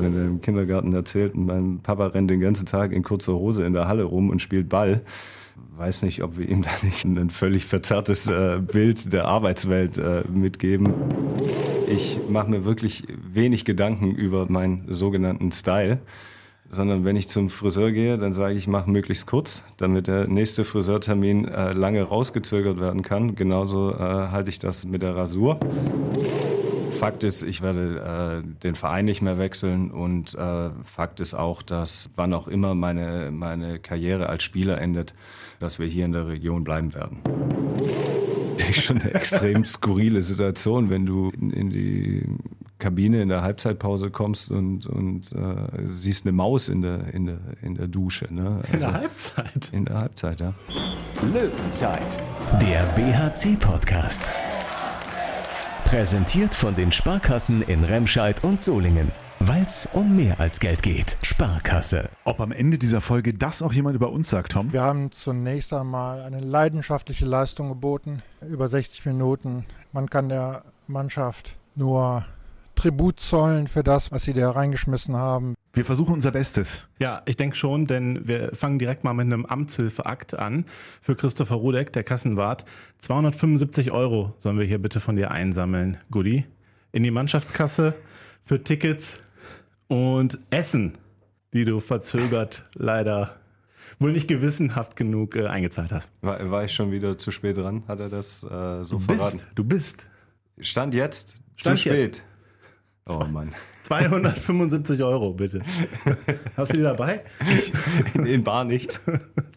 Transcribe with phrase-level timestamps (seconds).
[0.00, 3.72] wenn er im Kindergarten erzählt, mein Papa rennt den ganzen Tag in kurzer Hose in
[3.72, 5.02] der Halle rum und spielt Ball.
[5.76, 10.22] Weiß nicht, ob wir ihm da nicht ein völlig verzerrtes äh, Bild der Arbeitswelt äh,
[10.32, 10.92] mitgeben.
[11.88, 16.00] Ich mache mir wirklich wenig Gedanken über meinen sogenannten Style
[16.70, 20.64] sondern wenn ich zum Friseur gehe, dann sage ich, mache möglichst kurz, damit der nächste
[20.64, 23.34] Friseurtermin äh, lange rausgezögert werden kann.
[23.34, 25.58] Genauso äh, halte ich das mit der Rasur.
[26.96, 31.62] Fakt ist, ich werde äh, den Verein nicht mehr wechseln und äh, Fakt ist auch,
[31.62, 35.14] dass wann auch immer meine, meine Karriere als Spieler endet,
[35.58, 37.20] dass wir hier in der Region bleiben werden
[38.68, 42.22] ist schon eine extrem skurrile Situation, wenn du in, in, die
[42.78, 47.38] Kabine in der Halbzeitpause kommst und, und äh, siehst eine Maus in der, in der,
[47.62, 48.32] in der Dusche.
[48.32, 48.60] Ne?
[48.62, 49.68] Also in der Halbzeit?
[49.72, 50.54] In der Halbzeit, ja.
[51.22, 52.18] Löwenzeit,
[52.60, 54.30] der BHC-Podcast.
[55.86, 59.12] Präsentiert von den Sparkassen in Remscheid und Solingen.
[59.38, 61.16] Weil es um mehr als Geld geht.
[61.22, 62.10] Sparkasse.
[62.24, 64.72] Ob am Ende dieser Folge das auch jemand über uns sagt, Tom?
[64.72, 69.64] Wir haben zunächst einmal eine leidenschaftliche Leistung geboten, über 60 Minuten.
[69.92, 72.26] Man kann der Mannschaft nur
[72.74, 75.54] Tribut zollen für das, was sie da reingeschmissen haben.
[75.76, 76.80] Wir versuchen unser Bestes.
[76.98, 80.64] Ja, ich denke schon, denn wir fangen direkt mal mit einem Amtshilfeakt an.
[81.02, 82.64] Für Christopher Rudek, der Kassenwart.
[82.96, 86.46] 275 Euro sollen wir hier bitte von dir einsammeln, Goodie.
[86.92, 87.92] In die Mannschaftskasse
[88.46, 89.20] für Tickets
[89.86, 90.96] und Essen,
[91.52, 93.36] die du verzögert leider
[93.98, 96.10] wohl nicht gewissenhaft genug äh, eingezahlt hast.
[96.22, 97.82] War, war, ich schon wieder zu spät dran?
[97.86, 99.40] Hat er das äh, so du verraten?
[99.40, 100.06] Bist, du bist.
[100.58, 101.34] Stand jetzt.
[101.56, 102.16] Stand zu spät.
[102.16, 102.35] Jetzt.
[103.08, 103.54] Oh Mann.
[103.84, 105.62] 275 Euro, bitte.
[106.56, 107.22] Hast du die dabei?
[107.48, 107.72] Ich,
[108.16, 108.98] in Bar nicht.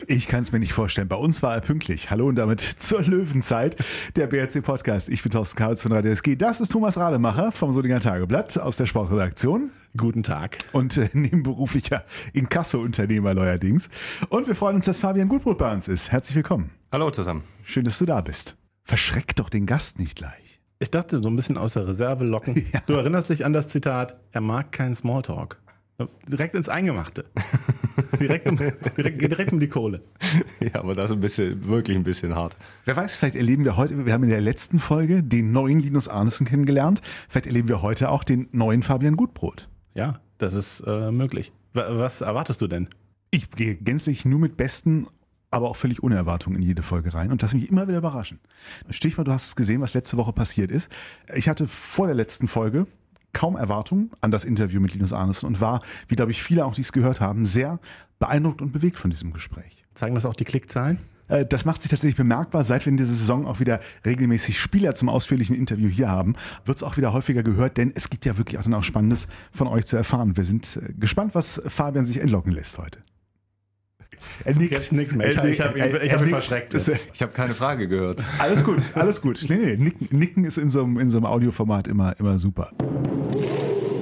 [0.06, 1.08] Ich kann es mir nicht vorstellen.
[1.08, 2.12] Bei uns war er pünktlich.
[2.12, 3.76] Hallo und damit zur Löwenzeit,
[4.16, 5.10] der BRC Podcast.
[5.10, 6.36] Ich bin Thorsten Karls von Radio SG.
[6.36, 9.72] Das ist Thomas Rademacher vom Solinger Tageblatt aus der Sportredaktion.
[9.98, 10.60] Guten Tag.
[10.72, 13.90] Und äh, nebenberuflicher Inkasso-Unternehmer neuerdings.
[14.30, 16.12] Und wir freuen uns, dass Fabian Gutbrot bei uns ist.
[16.12, 16.70] Herzlich willkommen.
[16.92, 17.44] Hallo zusammen.
[17.64, 18.58] Schön, dass du da bist.
[18.84, 20.49] Verschreck doch den Gast nicht gleich.
[20.82, 22.56] Ich dachte, so ein bisschen aus der Reserve locken.
[22.74, 22.82] Ja.
[22.86, 25.60] Du erinnerst dich an das Zitat, er mag keinen Smalltalk.
[26.28, 27.26] Direkt ins Eingemachte.
[28.20, 30.02] direkt, um, direkt, direkt um die Kohle.
[30.62, 32.56] Ja, aber das ist ein bisschen, wirklich ein bisschen hart.
[32.86, 36.08] Wer weiß, vielleicht erleben wir heute, wir haben in der letzten Folge den neuen Linus
[36.08, 37.02] Arnesen kennengelernt.
[37.28, 39.68] Vielleicht erleben wir heute auch den neuen Fabian Gutbrot.
[39.96, 41.52] Ja, das ist äh, möglich.
[41.74, 42.88] Was erwartest du denn?
[43.32, 45.08] Ich gehe gänzlich nur mit besten
[45.52, 48.40] aber auch völlig ohne Erwartung in jede Folge rein und lass mich immer wieder überraschen.
[48.90, 50.90] Stichwort, du hast es gesehen, was letzte Woche passiert ist.
[51.34, 52.88] Ich hatte vor der letzten Folge
[53.34, 56.74] kaum Erwartung an das Interview mit Linus Arnesen und war, wie glaube ich viele auch
[56.74, 57.80] dies gehört haben, sehr
[58.20, 59.84] beeindruckt und bewegt von diesem Gespräch.
[59.94, 61.00] Zeigen das auch die Klickzahlen?
[61.28, 64.96] Äh, das macht sich tatsächlich bemerkbar, seit wir in dieser Saison auch wieder regelmäßig Spieler
[64.96, 68.38] zum ausführlichen Interview hier haben, wird es auch wieder häufiger gehört, denn es gibt ja
[68.38, 70.36] wirklich auch dann auch Spannendes von euch zu erfahren.
[70.36, 73.00] Wir sind äh, gespannt, was Fabian sich entlocken lässt heute.
[74.46, 74.72] Er nickt.
[74.72, 75.32] Jetzt nichts mehr.
[75.32, 76.74] Ich, ich habe hab, hab mich verschreckt.
[76.74, 76.92] Jetzt.
[77.14, 78.24] Ich habe keine Frage gehört.
[78.40, 79.46] Alles gut, alles gut.
[79.50, 82.72] Nee, nee, nicken, nicken ist in so einem, in so einem Audioformat immer, immer super.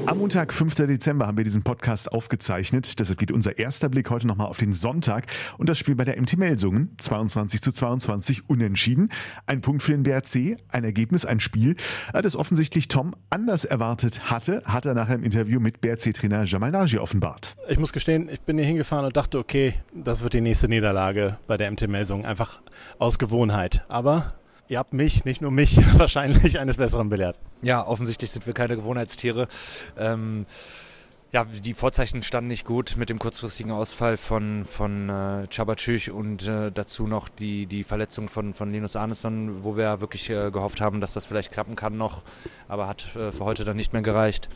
[0.07, 0.75] Am Montag, 5.
[0.75, 2.97] Dezember, haben wir diesen Podcast aufgezeichnet.
[2.97, 5.25] Deshalb geht unser erster Blick heute nochmal auf den Sonntag
[5.57, 6.95] und das Spiel bei der MT Melsungen.
[6.97, 9.09] 22 zu 22 unentschieden.
[9.47, 11.75] Ein Punkt für den BRC, ein Ergebnis, ein Spiel,
[12.13, 16.71] äh, das offensichtlich Tom anders erwartet hatte, hat er nachher im Interview mit BRC-Trainer Jamal
[16.71, 17.57] Nagy offenbart.
[17.67, 21.37] Ich muss gestehen, ich bin hier hingefahren und dachte, okay, das wird die nächste Niederlage
[21.47, 22.25] bei der MT Melsungen.
[22.25, 22.61] Einfach
[22.97, 23.83] aus Gewohnheit.
[23.89, 24.35] Aber
[24.69, 27.37] Ihr habt mich, nicht nur mich, wahrscheinlich eines Besseren belehrt.
[27.61, 29.47] Ja, offensichtlich sind wir keine Gewohnheitstiere.
[29.97, 30.45] Ähm,
[31.31, 36.47] ja, die Vorzeichen standen nicht gut mit dem kurzfristigen Ausfall von, von äh, Chabachüch und
[36.47, 40.79] äh, dazu noch die, die Verletzung von, von Linus Arneson, wo wir wirklich äh, gehofft
[40.79, 42.23] haben, dass das vielleicht klappen kann noch,
[42.67, 44.49] aber hat äh, für heute dann nicht mehr gereicht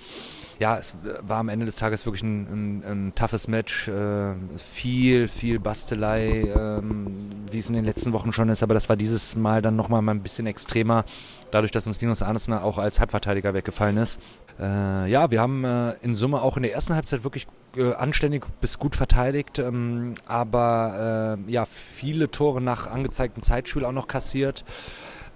[0.62, 3.88] ja, es war am Ende des Tages wirklich ein, ein, ein toughes Match.
[3.88, 8.88] Äh, viel, viel Bastelei, ähm, wie es in den letzten Wochen schon ist, aber das
[8.88, 11.04] war dieses Mal dann nochmal mal ein bisschen extremer,
[11.50, 14.20] dadurch, dass uns Linus Arnesen auch als Halbverteidiger weggefallen ist.
[14.60, 18.46] Äh, ja, wir haben äh, in Summe auch in der ersten Halbzeit wirklich äh, anständig
[18.62, 24.64] bis gut verteidigt, ähm, aber äh, ja, viele Tore nach angezeigtem Zeitspiel auch noch kassiert.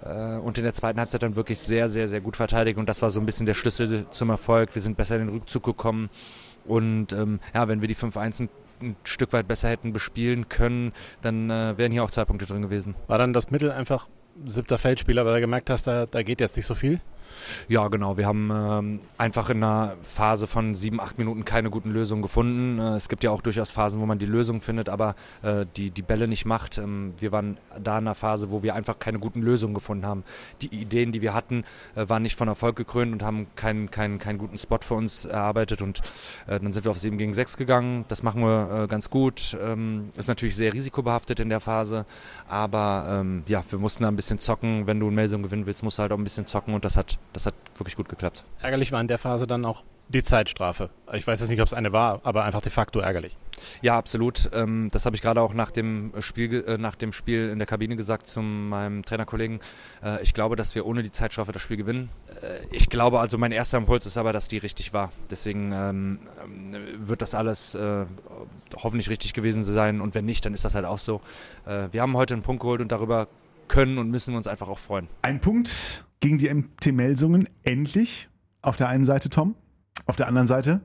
[0.06, 2.78] Äh, und in der zweiten Halbzeit dann wirklich sehr, sehr, sehr gut verteidigt.
[2.78, 4.74] Und das war so ein bisschen der Schlüssel zum Erfolg.
[4.74, 6.10] Wir sind besser in den Rückzug gekommen.
[6.64, 8.48] Und ähm, ja, wenn wir die 5-1 ein,
[8.82, 10.92] ein, Stück weit besser hätten bespielen können,
[11.22, 12.94] dann äh, wären hier auch zwei Punkte drin gewesen.
[13.06, 14.08] War dann das Mittel einfach
[14.44, 17.00] siebter Feldspieler, weil du gemerkt hast, da, da geht jetzt nicht so viel?
[17.68, 18.16] Ja, genau.
[18.16, 22.78] Wir haben ähm, einfach in einer Phase von sieben, acht Minuten keine guten Lösungen gefunden.
[22.78, 25.90] Äh, es gibt ja auch durchaus Phasen, wo man die Lösung findet, aber äh, die,
[25.90, 26.78] die Bälle nicht macht.
[26.78, 30.24] Ähm, wir waren da in einer Phase, wo wir einfach keine guten Lösungen gefunden haben.
[30.62, 34.18] Die Ideen, die wir hatten, äh, waren nicht von Erfolg gekrönt und haben keinen, keinen,
[34.18, 35.82] keinen guten Spot für uns erarbeitet.
[35.82, 36.00] Und
[36.46, 38.04] äh, dann sind wir auf 7 gegen 6 gegangen.
[38.08, 39.56] Das machen wir äh, ganz gut.
[39.60, 42.06] Ähm, ist natürlich sehr risikobehaftet in der Phase,
[42.48, 44.86] aber ähm, ja, wir mussten da ein bisschen zocken.
[44.86, 46.96] Wenn du eine Melsung gewinnen willst, musst du halt auch ein bisschen zocken und das
[46.96, 48.44] hat, das hat wirklich gut geklappt.
[48.60, 50.90] Ärgerlich war in der Phase dann auch die Zeitstrafe.
[51.12, 53.36] Ich weiß jetzt nicht, ob es eine war, aber einfach de facto ärgerlich.
[53.82, 54.48] Ja, absolut.
[54.52, 57.66] Ähm, das habe ich gerade auch nach dem Spiel, äh, nach dem Spiel in der
[57.66, 59.60] Kabine gesagt zu meinem Trainerkollegen.
[60.04, 62.10] Äh, ich glaube, dass wir ohne die Zeitstrafe das Spiel gewinnen.
[62.40, 65.10] Äh, ich glaube, also mein erster Impuls ist aber, dass die richtig war.
[65.30, 66.18] Deswegen ähm,
[66.98, 68.04] wird das alles äh,
[68.76, 70.00] hoffentlich richtig gewesen sein.
[70.00, 71.20] Und wenn nicht, dann ist das halt auch so.
[71.64, 73.26] Äh, wir haben heute einen Punkt geholt und darüber
[73.68, 75.08] können und müssen wir uns einfach auch freuen.
[75.22, 78.28] Ein Punkt gegen die MT Melsungen endlich.
[78.62, 79.54] Auf der einen Seite, Tom.
[80.06, 80.80] Auf der anderen Seite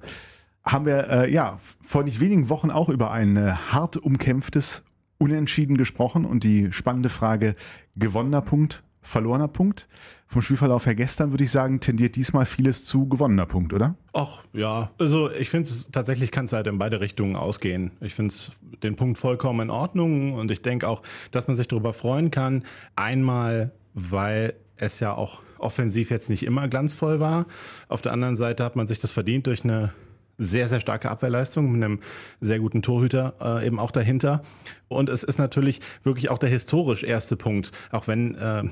[0.63, 4.83] haben wir äh, ja vor nicht wenigen Wochen auch über ein äh, hart umkämpftes
[5.18, 7.56] Unentschieden gesprochen und die spannende Frage
[7.95, 9.88] gewonnener Punkt, verlorener Punkt.
[10.28, 13.95] Vom Spielverlauf her gestern würde ich sagen, tendiert diesmal vieles zu gewonnener Punkt, oder?
[14.13, 17.92] Ach ja, also ich finde es tatsächlich kann es halt in beide Richtungen ausgehen.
[18.00, 18.34] Ich finde
[18.81, 22.63] den Punkt vollkommen in Ordnung und ich denke auch, dass man sich darüber freuen kann.
[22.95, 27.45] Einmal, weil es ja auch offensiv jetzt nicht immer glanzvoll war.
[27.88, 29.94] Auf der anderen Seite hat man sich das verdient durch eine
[30.38, 32.00] sehr, sehr starke Abwehrleistung mit einem
[32.39, 34.42] sehr guten Torhüter äh, eben auch dahinter.
[34.88, 38.63] Und es ist natürlich wirklich auch der historisch erste Punkt, auch wenn äh,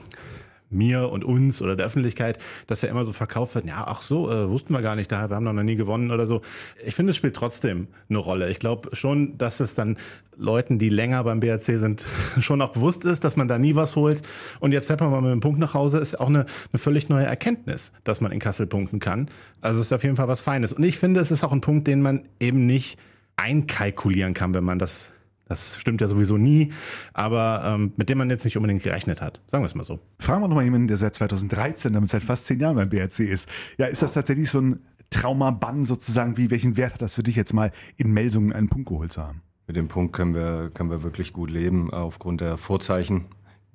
[0.70, 2.38] mir und uns oder der Öffentlichkeit,
[2.68, 5.30] dass ja immer so verkauft wird, ja, ach so, äh, wussten wir gar nicht, da
[5.30, 6.42] wir haben noch nie gewonnen oder so.
[6.86, 8.50] Ich finde, es spielt trotzdem eine Rolle.
[8.50, 9.98] Ich glaube schon, dass es dann
[10.38, 12.06] Leuten, die länger beim BRC sind,
[12.40, 14.22] schon auch bewusst ist, dass man da nie was holt.
[14.60, 17.10] Und jetzt fährt man mal mit einem Punkt nach Hause, ist auch eine, eine völlig
[17.10, 19.30] neue Erkenntnis, dass man in Kassel punkten kann.
[19.62, 20.74] Also es ist auf jeden Fall was Feines.
[20.74, 22.98] Und ich finde, es ist auch ein Punkt, den man eben nicht
[23.36, 25.12] einkalkulieren kann, wenn man das
[25.50, 26.72] das stimmt ja sowieso nie,
[27.14, 29.42] aber ähm, mit dem man jetzt nicht unbedingt gerechnet hat.
[29.48, 30.00] Sagen wir es mal so.
[30.20, 33.20] Fragen wir noch mal jemanden, der seit 2013, damit seit fast zehn Jahren beim BRC
[33.22, 33.50] ist.
[33.78, 34.80] Ja, ist das tatsächlich so ein
[35.10, 36.38] Traumabann sozusagen?
[36.38, 39.24] Wie welchen Wert hat das für dich jetzt mal in Melsungen einen Punkt geholt zu
[39.24, 39.42] haben?
[39.66, 43.26] Mit dem Punkt können wir, können wir wirklich gut leben, aufgrund der Vorzeichen,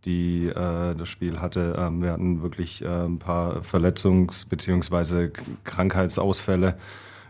[0.05, 1.77] die äh, das Spiel hatte.
[1.79, 5.31] Ähm, wir hatten wirklich äh, ein paar Verletzungs- bzw.
[5.65, 6.77] Krankheitsausfälle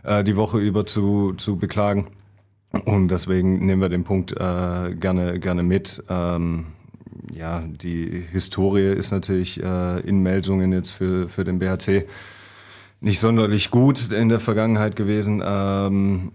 [0.03, 2.07] äh, die Woche über zu, zu beklagen.
[2.83, 6.03] Und deswegen nehmen wir den Punkt äh, gerne, gerne mit.
[6.09, 6.67] Ähm,
[7.33, 12.05] ja, die Historie ist natürlich äh, in Meldungen jetzt für, für den BHC
[13.01, 15.41] nicht sonderlich gut in der Vergangenheit gewesen.
[15.45, 16.31] Ähm,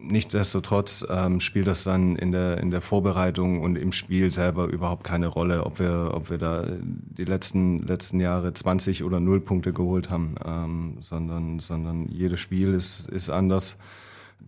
[0.00, 5.02] Nichtsdestotrotz ähm, spielt das dann in der, in der Vorbereitung und im Spiel selber überhaupt
[5.02, 9.72] keine Rolle, ob wir, ob wir da die letzten, letzten Jahre 20 oder 0 Punkte
[9.72, 13.76] geholt haben, ähm, sondern, sondern jedes Spiel ist, ist anders.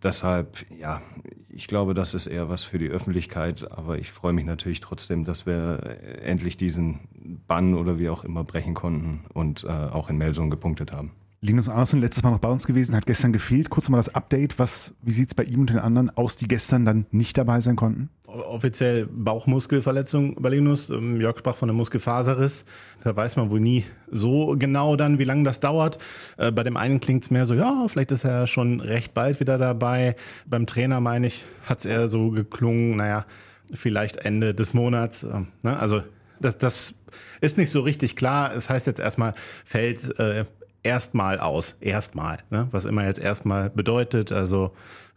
[0.03, 1.03] Deshalb, ja,
[1.49, 5.25] ich glaube, das ist eher was für die Öffentlichkeit, aber ich freue mich natürlich trotzdem,
[5.25, 7.01] dass wir endlich diesen
[7.47, 11.13] Bann oder wie auch immer brechen konnten und äh, auch in Melsungen gepunktet haben.
[11.43, 13.71] Linus Andersen, letztes Mal noch bei uns gewesen, hat gestern gefehlt.
[13.71, 14.59] Kurz mal das Update.
[14.59, 17.63] Was, wie sieht es bei ihm und den anderen aus, die gestern dann nicht dabei
[17.63, 18.11] sein konnten?
[18.27, 20.91] Offiziell Bauchmuskelverletzung bei Linus.
[20.91, 22.67] Ähm, Jörg sprach von einem Muskelfaserriss.
[23.03, 25.97] Da weiß man wohl nie so genau dann, wie lange das dauert.
[26.37, 29.41] Äh, bei dem einen klingt es mehr so, ja, vielleicht ist er schon recht bald
[29.41, 30.17] wieder dabei.
[30.45, 33.25] Beim Trainer, meine ich, hat es eher so geklungen, naja,
[33.73, 35.23] vielleicht Ende des Monats.
[35.23, 35.79] Ähm, ne?
[35.79, 36.03] Also
[36.39, 36.95] das, das
[37.41, 38.55] ist nicht so richtig klar.
[38.55, 39.33] Es heißt jetzt erstmal,
[39.65, 40.45] fällt äh,
[40.83, 41.77] erstmal aus.
[41.81, 42.39] Erstmal.
[42.51, 42.69] Ne?
[42.71, 44.33] Was immer jetzt erstmal bedeutet.
[44.33, 44.73] Also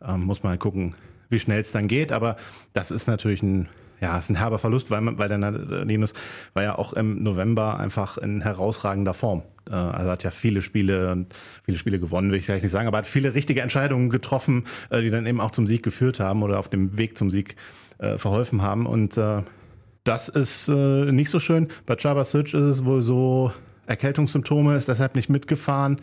[0.06, 0.96] ähm, muss man gucken,
[1.30, 2.12] wie schnell es dann geht.
[2.12, 2.36] Aber
[2.74, 3.70] das ist natürlich ein,
[4.02, 5.40] ja, ist ein herber Verlust, weil, man, weil der
[5.86, 6.14] Linus
[6.54, 9.44] war ja auch im November einfach in herausragender Form.
[9.70, 11.26] Äh, also hat ja viele Spiele,
[11.64, 15.02] viele Spiele gewonnen, will ich vielleicht nicht sagen, aber hat viele richtige Entscheidungen getroffen, äh,
[15.02, 17.56] die dann eben auch zum Sieg geführt haben oder auf dem Weg zum Sieg
[17.98, 18.86] äh, verholfen haben.
[18.86, 19.44] Und äh,
[20.04, 21.70] das ist äh, nicht so schön.
[21.86, 23.54] Bei Chaba Switch ist es wohl so,
[23.86, 26.02] Erkältungssymptome, ist deshalb nicht mitgefahren.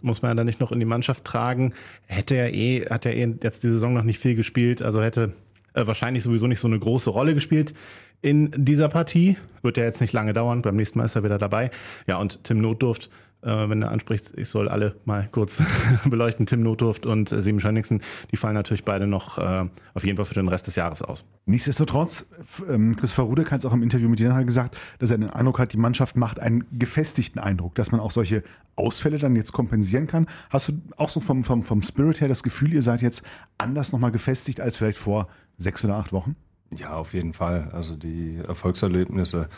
[0.00, 1.74] Muss man ja dann nicht noch in die Mannschaft tragen.
[2.06, 5.32] Hätte er eh, hat er eh jetzt die Saison noch nicht viel gespielt, also hätte
[5.74, 7.74] äh, wahrscheinlich sowieso nicht so eine große Rolle gespielt
[8.20, 9.36] in dieser Partie.
[9.62, 10.62] Wird ja jetzt nicht lange dauern.
[10.62, 11.70] Beim nächsten Mal ist er wieder dabei.
[12.06, 13.10] Ja, und Tim Notdurft
[13.50, 15.62] wenn du ansprichst, ich soll alle mal kurz
[16.04, 16.46] beleuchten.
[16.46, 20.24] Tim Notdurft und äh, Sieben Schönigsen, die fallen natürlich beide noch äh, auf jeden Fall
[20.24, 21.24] für den Rest des Jahres aus.
[21.44, 22.26] Nichtsdestotrotz,
[22.68, 25.58] ähm, Christopher Rudek hat es auch im Interview mit dir gesagt, dass er den Eindruck
[25.58, 28.44] hat, die Mannschaft macht einen gefestigten Eindruck, dass man auch solche
[28.76, 30.28] Ausfälle dann jetzt kompensieren kann.
[30.50, 33.22] Hast du auch so vom, vom, vom Spirit her das Gefühl, ihr seid jetzt
[33.58, 36.36] anders nochmal gefestigt als vielleicht vor sechs oder acht Wochen?
[36.74, 37.70] Ja, auf jeden Fall.
[37.72, 39.48] Also die Erfolgserlebnisse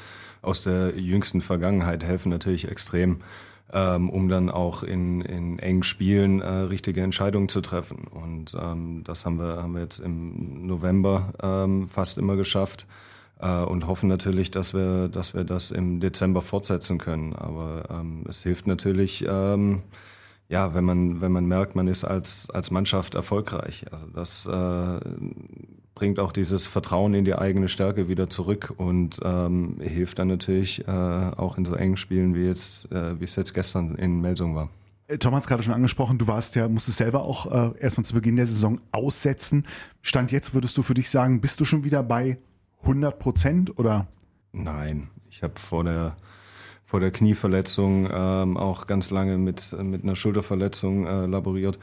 [0.43, 3.21] aus der jüngsten Vergangenheit helfen natürlich extrem
[3.75, 8.07] ähm, um dann auch in, in engen Spielen äh, richtige Entscheidungen zu treffen.
[8.07, 12.87] Und ähm, das haben wir, haben wir jetzt im November ähm, fast immer geschafft
[13.40, 17.35] äh, und hoffen natürlich, dass wir, dass wir das im Dezember fortsetzen können.
[17.35, 19.83] Aber ähm, es hilft natürlich, ähm,
[20.49, 23.87] ja, wenn man, wenn man merkt, man ist als, als Mannschaft erfolgreich.
[23.90, 25.00] Also das äh,
[25.95, 30.87] bringt auch dieses Vertrauen in die eigene Stärke wieder zurück und ähm, hilft dann natürlich
[30.87, 34.55] äh, auch in so engen Spielen wie jetzt, äh, wie es jetzt gestern in Melsung
[34.55, 34.71] war.
[35.07, 38.05] Äh, Tom hat es gerade schon angesprochen, du warst ja, musstest selber auch äh, erstmal
[38.05, 39.67] zu Beginn der Saison aussetzen.
[40.03, 42.39] Stand jetzt, würdest du für dich sagen, bist du schon wieder bei
[42.83, 44.09] 100 Prozent oder?
[44.53, 46.17] Nein, ich habe vor der
[46.87, 51.79] vor der Knieverletzung ähm, auch ganz lange mit mit einer Schulterverletzung äh, laboriert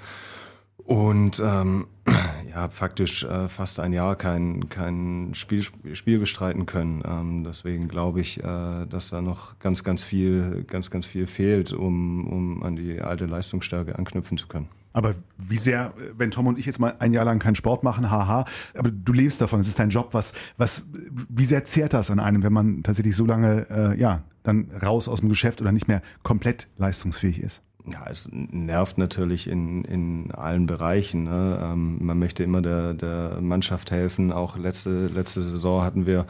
[0.85, 1.87] und ähm,
[2.49, 7.01] ja, faktisch äh, fast ein Jahr kein, kein Spiel, Spiel bestreiten können.
[7.05, 11.73] Ähm, deswegen glaube ich, äh, dass da noch ganz, ganz viel, ganz, ganz viel fehlt,
[11.73, 14.69] um, um an die alte Leistungsstärke anknüpfen zu können.
[14.93, 18.11] Aber wie sehr, wenn Tom und ich jetzt mal ein Jahr lang keinen Sport machen,
[18.11, 18.45] haha,
[18.77, 20.85] aber du lebst davon, es ist dein Job, was, was,
[21.29, 25.07] wie sehr zehrt das an einem, wenn man tatsächlich so lange, äh, ja, dann raus
[25.07, 27.61] aus dem Geschäft oder nicht mehr komplett leistungsfähig ist?
[27.85, 31.23] Ja, es nervt natürlich in, in allen Bereichen.
[31.23, 31.59] Ne?
[31.61, 34.31] Ähm, man möchte immer der, der Mannschaft helfen.
[34.31, 36.25] Auch letzte, letzte Saison hatten wir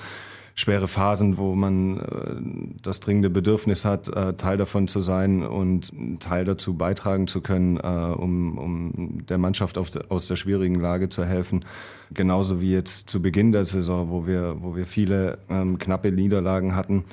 [0.55, 5.91] schwere Phasen, wo man äh, das dringende Bedürfnis hat, äh, Teil davon zu sein und
[6.19, 11.09] Teil dazu beitragen zu können, äh, um, um der Mannschaft auf aus der schwierigen Lage
[11.09, 11.65] zu helfen.
[12.13, 16.75] Genauso wie jetzt zu Beginn der Saison, wo wir, wo wir viele ähm, knappe Niederlagen
[16.75, 17.05] hatten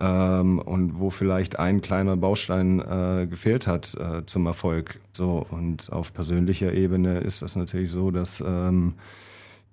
[0.00, 5.00] ähm, und wo vielleicht ein kleiner Baustein äh, gefehlt hat äh, zum Erfolg.
[5.12, 8.94] So und auf persönlicher Ebene ist das natürlich so, dass ähm,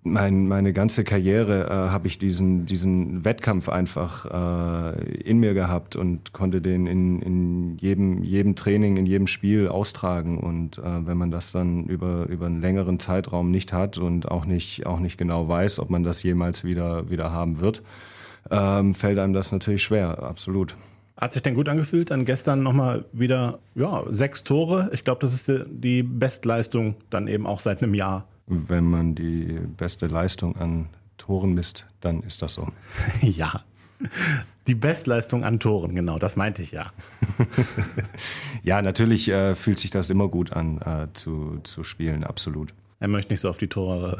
[0.04, 5.96] mein, meine ganze Karriere äh, habe ich diesen, diesen Wettkampf einfach äh, in mir gehabt
[5.96, 10.40] und konnte den in, in jedem, jedem Training, in jedem Spiel austragen.
[10.40, 14.46] Und äh, wenn man das dann über, über einen längeren Zeitraum nicht hat und auch
[14.46, 17.84] nicht, auch nicht genau weiß, ob man das jemals wieder, wieder haben wird,
[18.50, 20.76] ähm, fällt einem das natürlich schwer, absolut.
[21.22, 22.10] Hat sich denn gut angefühlt?
[22.10, 24.90] Dann gestern nochmal wieder ja, sechs Tore.
[24.92, 28.28] Ich glaube, das ist die, Bestleistung dann eben auch seit einem Jahr.
[28.48, 32.68] Wenn man die beste Leistung an Toren misst, dann ist das so.
[33.22, 33.64] ja.
[34.66, 36.92] Die Bestleistung an Toren, genau, das meinte ich ja.
[38.64, 42.74] ja, natürlich äh, fühlt sich das immer gut an, äh, zu, zu spielen, absolut.
[43.02, 44.20] Er möchte nicht so auf die Tore,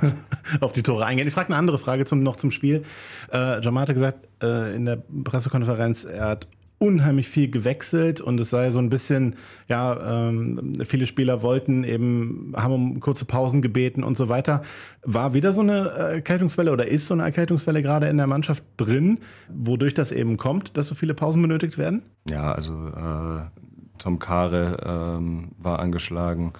[0.60, 1.26] auf die Tore eingehen.
[1.26, 2.84] Ich frage eine andere Frage zum, noch zum Spiel.
[3.32, 6.46] Äh, Jamal hat gesagt äh, in der Pressekonferenz, er hat
[6.78, 9.34] unheimlich viel gewechselt und es sei so ein bisschen,
[9.68, 14.62] ja, ähm, viele Spieler wollten eben, haben um kurze Pausen gebeten und so weiter.
[15.02, 19.18] War wieder so eine Erkältungswelle oder ist so eine Erkältungswelle gerade in der Mannschaft drin,
[19.48, 22.02] wodurch das eben kommt, dass so viele Pausen benötigt werden?
[22.28, 23.42] Ja, also äh,
[23.98, 24.76] Tom Kare
[25.18, 26.52] ähm, war angeschlagen.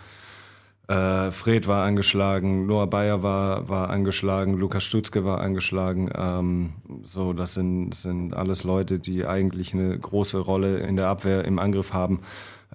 [0.92, 6.10] Äh, Fred war angeschlagen, Noah Bayer war, war angeschlagen, Lukas Stutzke war angeschlagen.
[6.14, 6.72] Ähm,
[7.02, 11.58] so, das sind, sind alles Leute, die eigentlich eine große Rolle in der Abwehr im
[11.58, 12.20] Angriff haben.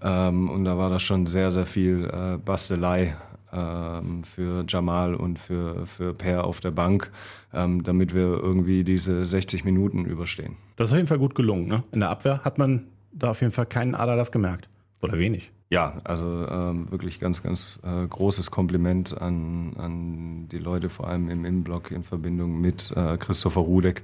[0.02, 3.16] Ähm, und da war das schon sehr, sehr viel äh, Bastelei
[3.54, 7.12] ähm, für Jamal und für, für Per auf der Bank,
[7.54, 10.56] ähm, damit wir irgendwie diese 60 Minuten überstehen.
[10.76, 11.68] Das ist auf jeden Fall gut gelungen.
[11.68, 11.84] Ne?
[11.92, 14.70] In der Abwehr hat man da auf jeden Fall keinen Aderlass gemerkt.
[15.02, 15.52] Oder wenig.
[15.70, 21.30] Ja, also ähm, wirklich ganz, ganz äh, großes Kompliment an, an die Leute, vor allem
[21.30, 24.04] im Innenblock in Verbindung mit äh, Christopher Rudek,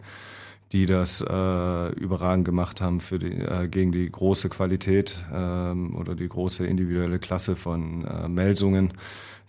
[0.74, 6.16] die das äh, überragend gemacht haben für die, äh, gegen die große Qualität ähm, oder
[6.16, 8.94] die große individuelle Klasse von äh, Melsungen.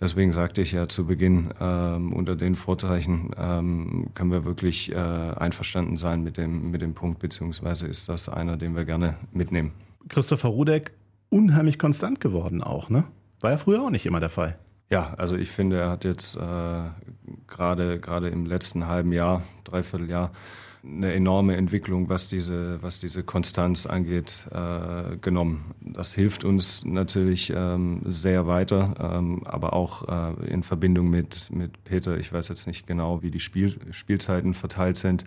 [0.00, 4.94] Deswegen sagte ich ja zu Beginn, ähm, unter den Vorzeichen ähm, können wir wirklich äh,
[4.94, 9.72] einverstanden sein mit dem, mit dem Punkt, beziehungsweise ist das einer, den wir gerne mitnehmen.
[10.08, 10.92] Christopher Rudek
[11.34, 13.04] unheimlich konstant geworden auch, ne?
[13.40, 14.54] War ja früher auch nicht immer der Fall.
[14.90, 16.84] Ja, also ich finde, er hat jetzt äh,
[17.48, 20.30] gerade im letzten halben Jahr, dreiviertel Jahr,
[20.84, 25.74] eine enorme Entwicklung, was diese was diese Konstanz angeht, äh, genommen.
[25.80, 31.82] Das hilft uns natürlich ähm, sehr weiter, ähm, aber auch äh, in Verbindung mit mit
[31.84, 32.18] Peter.
[32.18, 35.24] Ich weiß jetzt nicht genau, wie die Spiel, Spielzeiten verteilt sind.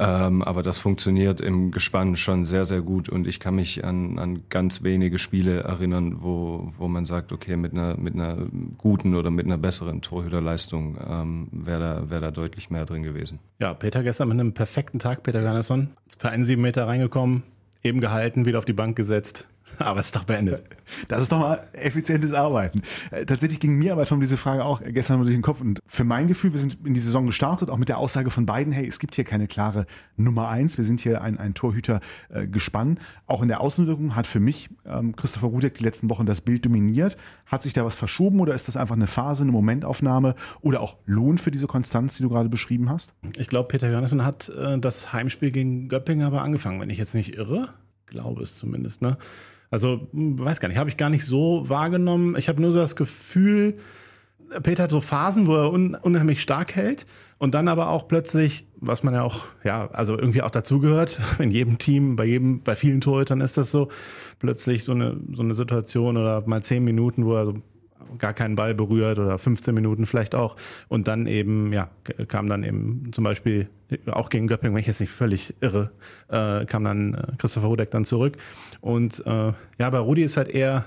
[0.00, 4.18] Ähm, aber das funktioniert im Gespann schon sehr, sehr gut und ich kann mich an,
[4.18, 8.46] an ganz wenige Spiele erinnern, wo, wo man sagt, okay, mit einer, mit einer
[8.78, 13.40] guten oder mit einer besseren Torhüterleistung ähm, wäre da, wär da deutlich mehr drin gewesen.
[13.60, 17.42] Ja, Peter gestern mit einem perfekten Tag, Peter Garnesson, für einen sieben Meter reingekommen,
[17.82, 19.46] eben gehalten, wieder auf die Bank gesetzt.
[19.84, 20.62] aber es ist doch beendet.
[21.08, 22.82] Das ist doch mal effizientes Arbeiten.
[23.10, 25.60] Äh, tatsächlich ging mir aber schon diese Frage auch gestern durch den Kopf.
[25.60, 28.46] Und für mein Gefühl, wir sind in die Saison gestartet, auch mit der Aussage von
[28.46, 30.76] beiden, hey, es gibt hier keine klare Nummer eins.
[30.76, 33.00] Wir sind hier ein, ein Torhüter äh, gespannt.
[33.26, 36.64] Auch in der Außenwirkung hat für mich ähm, Christopher Rudek die letzten Wochen das Bild
[36.64, 37.16] dominiert.
[37.46, 40.96] Hat sich da was verschoben oder ist das einfach eine Phase, eine Momentaufnahme oder auch
[41.06, 43.14] Lohn für diese Konstanz, die du gerade beschrieben hast?
[43.38, 47.14] Ich glaube, Peter Johannessen hat äh, das Heimspiel gegen Göppingen aber angefangen, wenn ich jetzt
[47.14, 47.70] nicht irre.
[48.06, 49.16] Glaube es zumindest, ne?
[49.70, 52.36] Also, weiß gar nicht, habe ich gar nicht so wahrgenommen.
[52.36, 53.78] Ich habe nur so das Gefühl,
[54.62, 57.06] Peter hat so Phasen, wo er un unheimlich stark hält
[57.38, 61.50] und dann aber auch plötzlich, was man ja auch, ja, also irgendwie auch dazugehört, in
[61.50, 63.88] jedem Team, bei jedem, bei vielen Torhütern ist das so,
[64.40, 67.54] plötzlich so eine, so eine Situation oder mal zehn Minuten, wo er so
[68.18, 70.56] gar keinen Ball berührt oder 15 Minuten vielleicht auch.
[70.88, 71.88] Und dann eben, ja,
[72.28, 73.68] kam dann eben zum Beispiel
[74.10, 75.90] auch gegen Göppingen, wenn ich jetzt nicht völlig irre,
[76.28, 78.36] äh, kam dann äh, Christopher Rudek dann zurück.
[78.80, 80.84] Und äh, ja, bei Rudi ist halt eher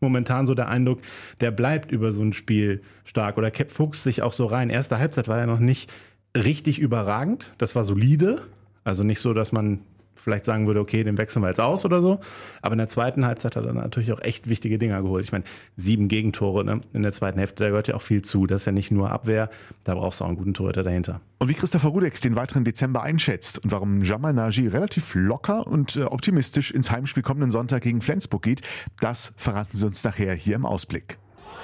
[0.00, 1.00] momentan so der Eindruck,
[1.40, 4.70] der bleibt über so ein Spiel stark oder fuchst sich auch so rein.
[4.70, 5.92] Erste Halbzeit war ja noch nicht
[6.36, 8.42] richtig überragend, das war solide.
[8.84, 9.80] Also nicht so, dass man
[10.26, 12.18] vielleicht sagen würde, okay, den wechseln wir jetzt aus oder so.
[12.60, 15.24] Aber in der zweiten Halbzeit hat er natürlich auch echt wichtige Dinger geholt.
[15.24, 15.44] Ich meine,
[15.76, 16.80] sieben Gegentore ne?
[16.92, 18.48] in der zweiten Hälfte, da gehört ja auch viel zu.
[18.48, 19.48] Das ist ja nicht nur Abwehr,
[19.84, 21.20] da brauchst du auch einen guten Torhüter dahinter.
[21.38, 25.94] Und wie Christopher Rudek den weiteren Dezember einschätzt und warum Jamal Nagy relativ locker und
[25.94, 28.62] äh, optimistisch ins Heimspiel kommenden Sonntag gegen Flensburg geht,
[28.98, 31.18] das verraten sie uns nachher hier im Ausblick.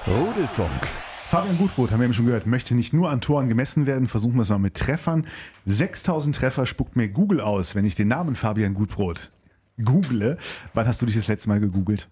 [0.07, 1.12] Rudelfunk.
[1.33, 4.35] Fabian Gutbrot, haben wir eben schon gehört, möchte nicht nur an Toren gemessen werden, versuchen
[4.35, 5.27] wir es mal mit Treffern.
[5.65, 9.33] 6000 Treffer spuckt mir Google aus, wenn ich den Namen Fabian Gutbrot
[9.83, 10.37] google.
[10.75, 12.11] Wann hast du dich das letzte Mal gegoogelt?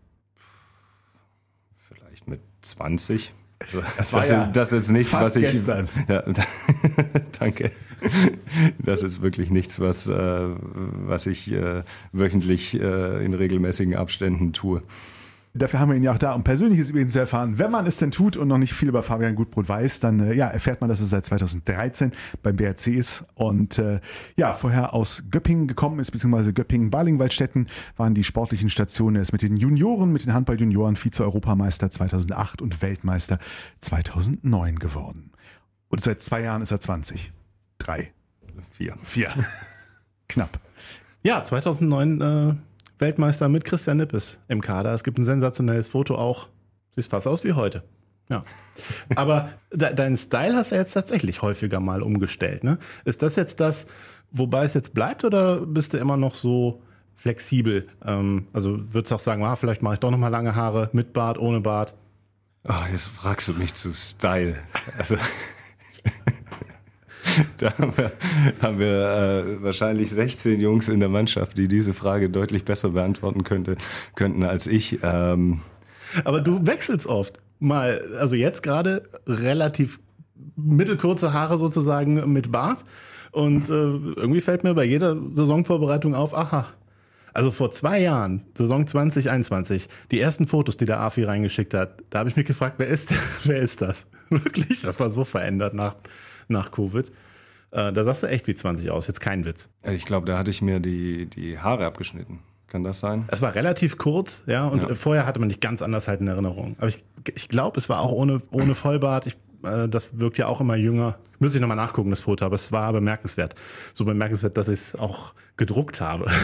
[1.76, 3.34] Vielleicht mit 20.
[3.94, 5.50] Das das, ja das ist nichts, was ich.
[5.50, 5.90] Gestern.
[6.08, 6.22] Ja,
[7.38, 7.72] danke.
[8.78, 14.82] Das ist wirklich nichts, was, äh, was ich äh, wöchentlich äh, in regelmäßigen Abständen tue.
[15.52, 17.58] Dafür haben wir ihn ja auch da, um Persönliches über ihn zu erfahren.
[17.58, 20.32] Wenn man es denn tut und noch nicht viel über Fabian Gutbrot weiß, dann äh,
[20.32, 22.12] ja, erfährt man, dass er seit 2013
[22.44, 24.00] beim BRC ist und äh,
[24.36, 27.66] ja, vorher aus Göppingen gekommen ist, beziehungsweise Göppingen-Balingwaldstätten
[27.96, 29.16] waren die sportlichen Stationen.
[29.16, 33.40] Er ist mit den Junioren, mit den Handballjunioren Vize-Europameister 2008 und Weltmeister
[33.80, 35.32] 2009 geworden.
[35.88, 37.32] Und seit zwei Jahren ist er 20.
[37.78, 38.12] Drei.
[38.70, 38.94] Vier.
[39.02, 39.30] Vier.
[40.28, 40.60] Knapp.
[41.24, 42.69] Ja, 2009 äh
[43.00, 44.92] Weltmeister mit Christian Nippes im Kader.
[44.92, 46.48] Es gibt ein sensationelles Foto auch.
[46.94, 47.82] Sieht fast aus wie heute.
[48.28, 48.44] Ja.
[49.16, 52.62] Aber de deinen Style hast du jetzt tatsächlich häufiger mal umgestellt.
[52.62, 52.78] Ne?
[53.04, 53.86] Ist das jetzt das,
[54.30, 56.82] wobei es jetzt bleibt, oder bist du immer noch so
[57.16, 57.88] flexibel?
[58.04, 60.90] Ähm, also würdest du auch sagen, ah, vielleicht mache ich doch noch mal lange Haare
[60.92, 61.94] mit Bart, ohne Bart?
[62.68, 64.56] Oh, jetzt fragst du mich zu Style.
[64.96, 65.16] Also
[67.58, 68.12] da haben wir,
[68.60, 73.44] haben wir äh, wahrscheinlich 16 Jungs in der Mannschaft, die diese Frage deutlich besser beantworten
[73.44, 73.76] könnte,
[74.14, 74.98] könnten als ich.
[75.02, 75.60] Ähm,
[76.24, 77.38] Aber du wechselst oft.
[77.58, 80.00] Mal, also jetzt gerade relativ
[80.56, 82.84] mittelkurze Haare sozusagen mit Bart.
[83.32, 86.68] Und äh, irgendwie fällt mir bei jeder Saisonvorbereitung auf, aha,
[87.32, 92.20] also vor zwei Jahren, Saison 2021, die ersten Fotos, die der AFI reingeschickt hat, da
[92.20, 93.12] habe ich mich gefragt, wer ist,
[93.44, 94.06] wer ist das?
[94.30, 95.96] Wirklich, das war so verändert nach,
[96.50, 97.10] nach Covid.
[97.72, 99.70] Äh, da sahst du echt wie 20 aus, jetzt kein Witz.
[99.84, 102.40] Ich glaube, da hatte ich mir die, die Haare abgeschnitten.
[102.66, 103.24] Kann das sein?
[103.28, 104.94] Es war relativ kurz, ja, und ja.
[104.94, 106.76] vorher hatte man dich ganz anders halt in Erinnerung.
[106.78, 107.02] Aber ich,
[107.34, 109.26] ich glaube, es war auch ohne, ohne Vollbart.
[109.26, 111.18] Ich, äh, das wirkt ja auch immer jünger.
[111.40, 113.56] Müsste ich nochmal nachgucken, das Foto, aber es war bemerkenswert.
[113.92, 116.30] So bemerkenswert, dass ich es auch gedruckt habe.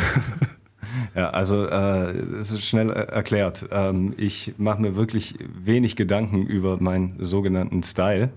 [1.15, 3.67] Ja, also äh, es ist schnell äh, erklärt.
[3.71, 8.31] Ähm, ich mache mir wirklich wenig Gedanken über meinen sogenannten Style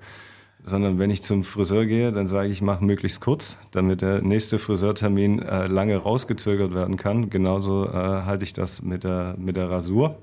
[0.70, 4.60] sondern wenn ich zum Friseur gehe, dann sage ich, mache möglichst kurz, damit der nächste
[4.60, 7.30] Friseurtermin äh, lange rausgezögert werden kann.
[7.30, 10.18] Genauso äh, halte ich das mit der, mit der Rasur.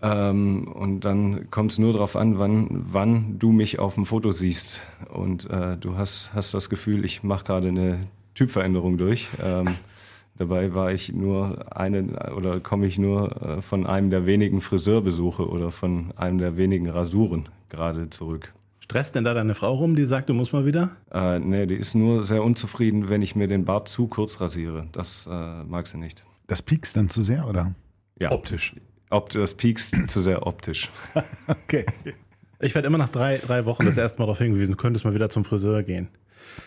[0.00, 4.32] Ähm, und dann kommt es nur darauf an, wann, wann du mich auf dem Foto
[4.32, 4.80] siehst.
[5.12, 9.28] Und äh, du hast, hast das Gefühl, ich mache gerade eine Typveränderung durch.
[9.42, 9.66] Ähm,
[10.36, 15.48] dabei war ich nur eine oder komme ich nur äh, von einem der wenigen Friseurbesuche
[15.48, 18.52] oder von einem der wenigen Rasuren gerade zurück.
[18.90, 20.96] Stresst denn da deine Frau rum, die sagt, du musst mal wieder?
[21.12, 24.86] Äh, nee, die ist nur sehr unzufrieden, wenn ich mir den Bart zu kurz rasiere.
[24.92, 26.24] Das äh, mag sie nicht.
[26.46, 27.74] Das piekst dann zu sehr, oder?
[28.18, 28.32] Ja.
[28.32, 28.74] Optisch.
[29.10, 30.88] Ob, das piekst zu sehr optisch.
[31.48, 31.84] okay.
[32.60, 35.12] Ich werde immer nach drei, drei Wochen das erste Mal darauf hingewiesen, du könntest mal
[35.12, 36.08] wieder zum Friseur gehen.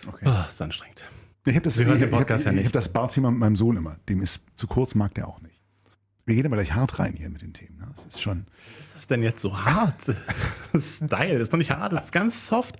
[0.07, 0.25] Okay.
[0.27, 1.03] Oh, ist anstrengend.
[1.47, 3.97] Ich habe das, ich, ich, ich, hab, ja hab das Bartthema mit meinem Sohn immer.
[4.07, 5.59] Dem ist zu kurz, mag der auch nicht.
[6.25, 7.77] Wir gehen aber gleich hart rein hier mit den Themen.
[7.77, 7.87] Ne?
[7.95, 8.45] Das ist schon
[9.11, 10.01] denn jetzt so hart?
[10.79, 12.79] Style, das ist doch nicht hart, das ist ganz soft.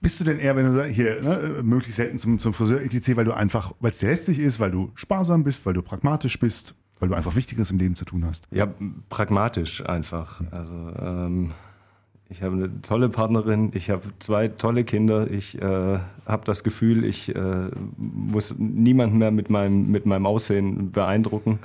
[0.00, 3.24] Bist du denn eher, wenn du hier ne, möglichst selten zum, zum Friseur etc., weil
[3.24, 6.74] du einfach, weil es dir lästig ist, weil du sparsam bist, weil du pragmatisch bist?
[6.98, 8.46] Weil du einfach Wichtiges im Leben zu tun hast.
[8.50, 8.68] Ja,
[9.08, 10.42] pragmatisch einfach.
[10.50, 11.52] Also ähm,
[12.28, 17.04] ich habe eine tolle Partnerin, ich habe zwei tolle Kinder, ich äh, habe das Gefühl,
[17.04, 21.58] ich äh, muss niemanden mehr mit meinem, mit meinem Aussehen beeindrucken.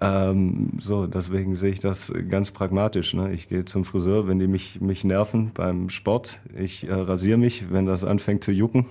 [0.00, 3.14] Ähm, so, deswegen sehe ich das ganz pragmatisch.
[3.14, 3.32] Ne?
[3.32, 6.40] Ich gehe zum Friseur, wenn die mich, mich nerven beim Sport.
[6.56, 8.86] Ich äh, rasiere mich, wenn das anfängt zu jucken.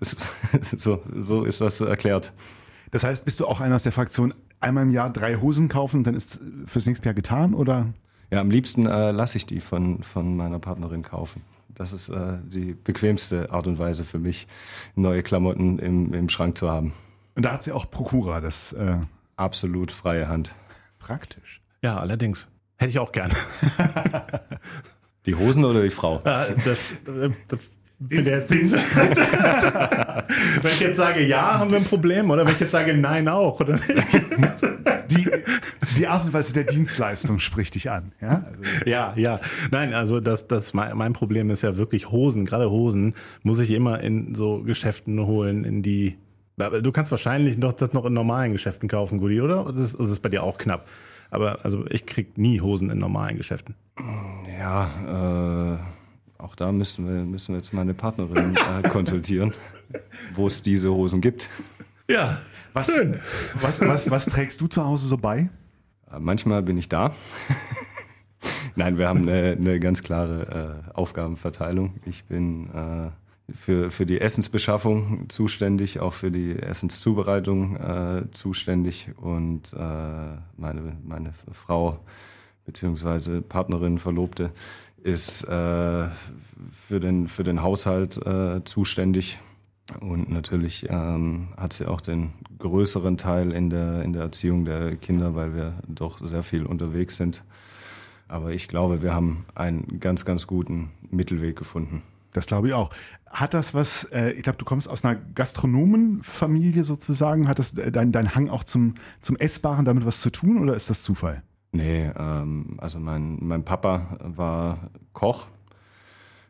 [0.76, 2.34] so, so ist das erklärt.
[2.90, 6.04] Das heißt, bist du auch einer aus der Fraktion, einmal im Jahr drei Hosen kaufen,
[6.04, 7.86] dann ist fürs nächste Jahr getan, oder?
[8.30, 11.42] Ja, am liebsten äh, lasse ich die von, von meiner Partnerin kaufen.
[11.74, 14.46] Das ist äh, die bequemste Art und Weise für mich,
[14.94, 16.92] neue Klamotten im, im Schrank zu haben.
[17.34, 18.96] Und da hat sie auch Prokura, das äh
[19.36, 20.54] absolut freie Hand.
[20.98, 21.62] Praktisch.
[21.82, 22.48] Ja, allerdings.
[22.76, 23.32] Hätte ich auch gern.
[25.26, 26.22] Die Hosen oder die Frau?
[26.24, 27.60] Ja, das, das, das
[27.98, 28.70] wenn, jetzt wenn
[30.64, 33.58] ich jetzt sage ja, haben wir ein Problem, oder wenn ich jetzt sage nein auch,
[33.60, 33.78] oder
[35.10, 35.26] Die,
[35.96, 38.12] die Art und Weise der Dienstleistung spricht dich an.
[38.20, 38.60] Ja, also.
[38.84, 39.40] ja, ja.
[39.70, 42.44] Nein, also das, das mein Problem ist ja wirklich Hosen.
[42.44, 46.18] Gerade Hosen muss ich immer in so Geschäften holen, in die.
[46.56, 49.64] Du kannst wahrscheinlich noch das noch in normalen Geschäften kaufen, Gudi, oder?
[49.64, 50.88] Das ist, das ist bei dir auch knapp.
[51.30, 53.74] Aber also ich krieg nie Hosen in normalen Geschäften.
[54.58, 55.78] Ja, äh
[56.38, 59.52] auch da müssen wir, müssen wir jetzt meine Partnerin äh, konsultieren,
[60.34, 61.48] wo es diese Hosen gibt.
[62.08, 62.38] Ja,
[62.72, 63.20] was, schön.
[63.60, 65.48] Was, was, was trägst du zu Hause so bei?
[66.12, 67.14] Äh, manchmal bin ich da.
[68.76, 71.94] Nein, wir haben eine, eine ganz klare äh, Aufgabenverteilung.
[72.04, 73.10] Ich bin äh,
[73.52, 79.76] für, für die Essensbeschaffung zuständig, auch für die Essenszubereitung äh, zuständig und äh,
[80.56, 82.00] meine, meine Frau
[82.64, 84.50] beziehungsweise Partnerin, Verlobte
[85.02, 86.08] ist äh,
[86.88, 89.38] für, den, für den Haushalt äh, zuständig.
[90.00, 94.96] Und natürlich ähm, hat sie auch den größeren Teil in der, in der Erziehung der
[94.96, 97.44] Kinder, weil wir doch sehr viel unterwegs sind.
[98.26, 102.02] Aber ich glaube, wir haben einen ganz, ganz guten Mittelweg gefunden.
[102.36, 102.90] Das glaube ich auch.
[103.30, 107.90] Hat das was, äh, ich glaube, du kommst aus einer Gastronomenfamilie sozusagen, hat das äh,
[107.90, 111.42] dein, dein Hang auch zum, zum Essbaren damit was zu tun oder ist das Zufall?
[111.72, 115.46] Nee, ähm, also mein, mein Papa war Koch,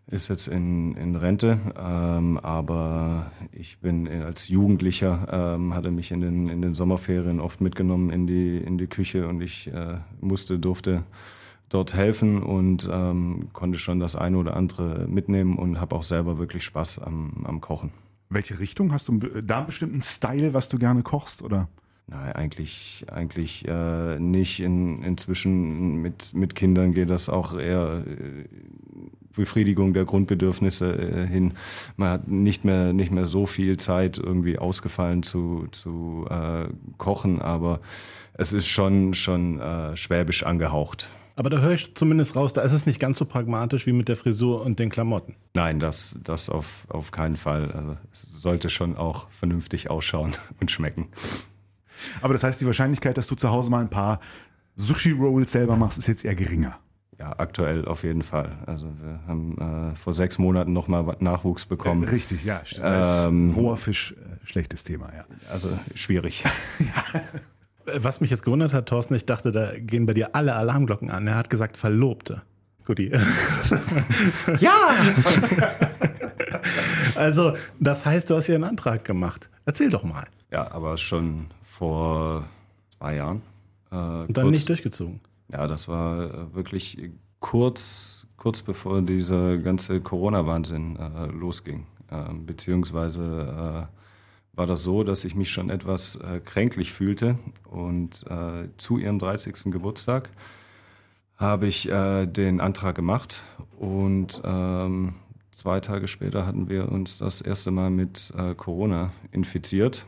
[0.09, 6.21] ist jetzt in, in Rente, ähm, aber ich bin als Jugendlicher, ähm, hatte mich in
[6.21, 10.59] den, in den Sommerferien oft mitgenommen in die, in die Küche und ich äh, musste,
[10.59, 11.05] durfte
[11.69, 16.39] dort helfen und ähm, konnte schon das eine oder andere mitnehmen und habe auch selber
[16.39, 17.91] wirklich Spaß am, am Kochen.
[18.29, 18.93] Welche Richtung?
[18.93, 21.69] Hast du da einen bestimmten Style, was du gerne kochst, oder?
[22.09, 24.61] Nein, eigentlich, eigentlich äh, nicht.
[24.61, 28.45] In, inzwischen mit, mit Kindern geht das auch eher äh,
[29.35, 31.55] Befriedigung der Grundbedürfnisse äh, hin.
[31.97, 37.43] Man hat nicht mehr, nicht mehr so viel Zeit irgendwie ausgefallen zu, zu äh, kochen,
[37.43, 37.81] aber
[38.35, 41.09] es ist schon, schon äh, schwäbisch angehaucht.
[41.39, 44.09] Aber da höre ich zumindest raus, da ist es nicht ganz so pragmatisch wie mit
[44.09, 45.37] der Frisur und den Klamotten.
[45.53, 47.71] Nein, das, das auf, auf keinen Fall.
[47.73, 51.09] Also es sollte schon auch vernünftig ausschauen und schmecken.
[52.23, 54.21] Aber das heißt, die Wahrscheinlichkeit, dass du zu Hause mal ein paar
[54.77, 56.79] Sushi-Rolls selber machst, ist jetzt eher geringer.
[57.19, 58.59] Ja, aktuell auf jeden Fall.
[58.67, 62.05] Also wir haben äh, vor sechs Monaten nochmal Nachwuchs bekommen.
[62.05, 62.63] Äh, richtig, ja.
[62.83, 65.25] Ähm, hoher Fisch, äh, schlechtes Thema, ja.
[65.51, 66.45] Also schwierig.
[66.79, 67.21] ja.
[67.95, 71.27] Was mich jetzt gewundert hat, Thorsten, ich dachte, da gehen bei dir alle Alarmglocken an.
[71.27, 72.43] Er hat gesagt Verlobte.
[72.85, 73.11] Guti.
[74.61, 74.91] ja!
[77.17, 79.51] also, das heißt, du hast hier einen Antrag gemacht.
[79.65, 80.27] Erzähl doch mal.
[80.53, 82.45] Ja, aber schon vor
[82.99, 83.43] zwei Jahren.
[83.91, 85.21] Äh, Und dann kurz, nicht durchgezogen.
[85.53, 91.87] Ja, das war äh, wirklich kurz, kurz bevor dieser ganze Corona-Wahnsinn äh, losging.
[92.11, 93.89] Ähm, äh, beziehungsweise
[94.57, 97.39] war das so, dass ich mich schon etwas äh, kränklich fühlte
[97.71, 99.71] und äh, zu ihrem 30.
[99.71, 100.31] Geburtstag
[101.37, 103.43] habe ich den Antrag gemacht
[103.79, 105.17] und ähm,
[105.51, 110.07] zwei Tage später hatten wir uns das erste Mal mit Corona infiziert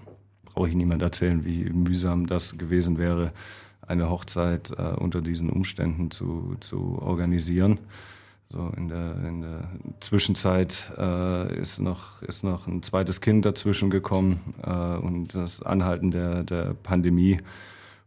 [0.59, 3.33] brauche ich niemand erzählen, wie mühsam das gewesen wäre,
[3.81, 7.79] eine Hochzeit äh, unter diesen Umständen zu, zu organisieren.
[8.51, 9.69] So in der, in der
[10.01, 16.11] Zwischenzeit äh, ist, noch, ist noch ein zweites Kind dazwischen gekommen äh, und das Anhalten
[16.11, 17.41] der, der Pandemie.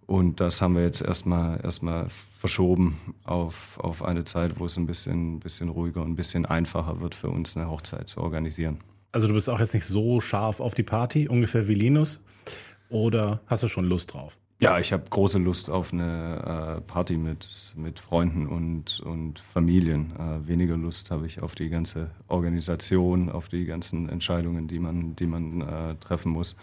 [0.07, 4.87] Und das haben wir jetzt erstmal erstmal verschoben auf, auf eine Zeit, wo es ein
[4.87, 8.79] bisschen, bisschen ruhiger und ein bisschen einfacher wird für uns, eine Hochzeit zu organisieren.
[9.11, 12.19] Also du bist auch jetzt nicht so scharf auf die Party, ungefähr wie Linus?
[12.89, 14.37] Oder hast du schon Lust drauf?
[14.61, 20.13] Ja, ich habe große Lust auf eine äh, Party mit, mit Freunden und, und Familien.
[20.15, 25.15] Äh, weniger Lust habe ich auf die ganze Organisation, auf die ganzen Entscheidungen, die man,
[25.15, 26.55] die man äh, treffen muss.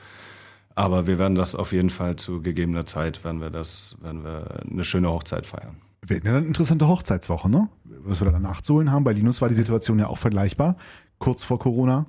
[0.76, 4.60] Aber wir werden das auf jeden Fall zu gegebener Zeit, werden wir das, werden wir
[4.70, 5.78] eine schöne Hochzeit feiern.
[6.06, 7.68] Wir ja eine interessante Hochzeitswoche, ne?
[7.82, 9.02] Was wir da danach zu holen haben.
[9.02, 10.76] Bei Linus war die Situation ja auch vergleichbar.
[11.18, 12.06] Kurz vor Corona,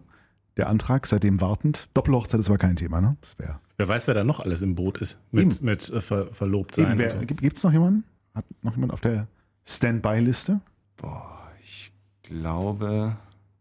[0.59, 1.89] der Antrag, seitdem wartend.
[1.93, 3.17] Doppelhochzeit ist aber kein Thema, ne?
[3.21, 3.59] Das wäre.
[3.77, 5.65] Wer weiß, wer da noch alles im Boot ist mit, Eben.
[5.65, 6.97] mit äh, ver, verlobt sein.
[6.97, 7.19] Wer, so.
[7.19, 8.03] gibt es noch jemanden?
[8.35, 9.27] Hat noch jemand auf der
[9.65, 10.59] Standby-Liste?
[10.97, 11.91] Boah, ich
[12.23, 13.15] glaube,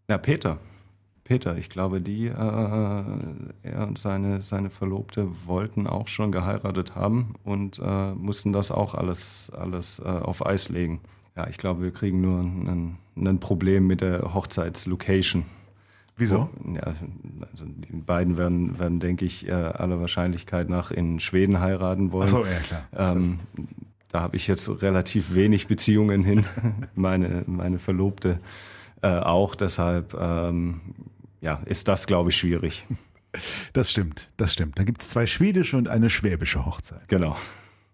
[0.09, 0.59] ja, Peter.
[1.23, 7.35] Peter, ich glaube, die, äh, er und seine, seine Verlobte wollten auch schon geheiratet haben
[7.45, 11.01] und äh, mussten das auch alles, alles äh, auf Eis legen.
[11.37, 15.45] Ja, ich glaube, wir kriegen nur ein, ein Problem mit der Hochzeitslocation.
[16.19, 16.51] Wieso?
[16.75, 22.11] Ja, also die beiden werden, werden denke ich, äh, aller Wahrscheinlichkeit nach in Schweden heiraten
[22.11, 22.25] wollen.
[22.25, 23.15] Achso, ja klar.
[23.17, 23.39] Ähm,
[24.09, 26.45] da habe ich jetzt relativ wenig Beziehungen hin.
[26.95, 28.41] meine, meine Verlobte
[29.01, 29.55] äh, auch.
[29.55, 30.81] Deshalb ähm,
[31.41, 32.85] ja, ist das, glaube ich, schwierig.
[33.75, 34.79] Das stimmt, das stimmt.
[34.79, 37.07] Da gibt es zwei schwedische und eine schwäbische Hochzeit.
[37.09, 37.37] Genau.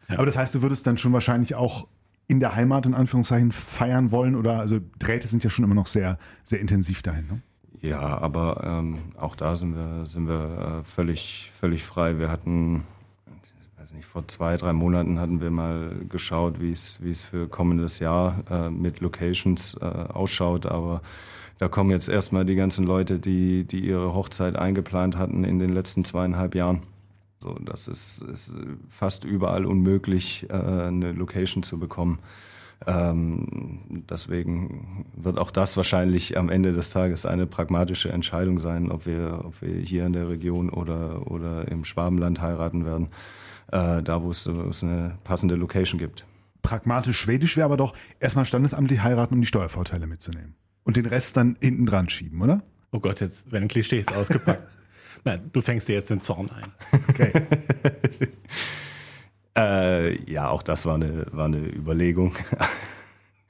[0.06, 1.88] Aber das heißt, du würdest dann schon wahrscheinlich auch
[2.28, 5.88] in der Heimat in Anführungszeichen feiern wollen oder also Drähte sind ja schon immer noch
[5.88, 7.26] sehr, sehr intensiv dahin.
[7.26, 7.42] Ne?
[7.85, 12.18] Ja, aber ähm, auch da sind wir, sind wir äh, völlig, völlig frei.
[12.18, 12.85] Wir hatten,
[13.42, 17.99] ich weiß nicht, vor zwei, drei Monaten hatten wir mal geschaut, wie es, für kommendes
[17.99, 21.03] Jahr äh, mit Locations äh, ausschaut, aber
[21.59, 25.70] da kommen jetzt erstmal die ganzen Leute, die, die ihre Hochzeit eingeplant hatten in den
[25.70, 26.85] letzten zweieinhalb Jahren.
[27.38, 28.55] So, das ist, ist
[28.88, 32.18] fast überall unmöglich, äh, eine Location zu bekommen.
[32.87, 39.06] Ähm, deswegen wird auch das wahrscheinlich am Ende des Tages eine pragmatische Entscheidung sein, ob
[39.06, 43.08] wir, ob wir hier in der Region oder, oder im Schwabenland heiraten werden,
[43.72, 46.26] äh, da wo es, wo es eine passende Location gibt.
[46.62, 50.54] Pragmatisch schwedisch wäre aber doch erstmal standesamtlich heiraten, um die Steuervorteile mitzunehmen.
[50.82, 52.62] Und den Rest dann hinten dran schieben, oder?
[52.90, 54.68] Oh Gott, jetzt werden Klischees ausgepackt.
[55.24, 57.00] Nein, du fängst dir jetzt den Zorn ein.
[57.08, 57.32] Okay.
[59.57, 62.35] Äh, ja, auch das war eine, war eine Überlegung.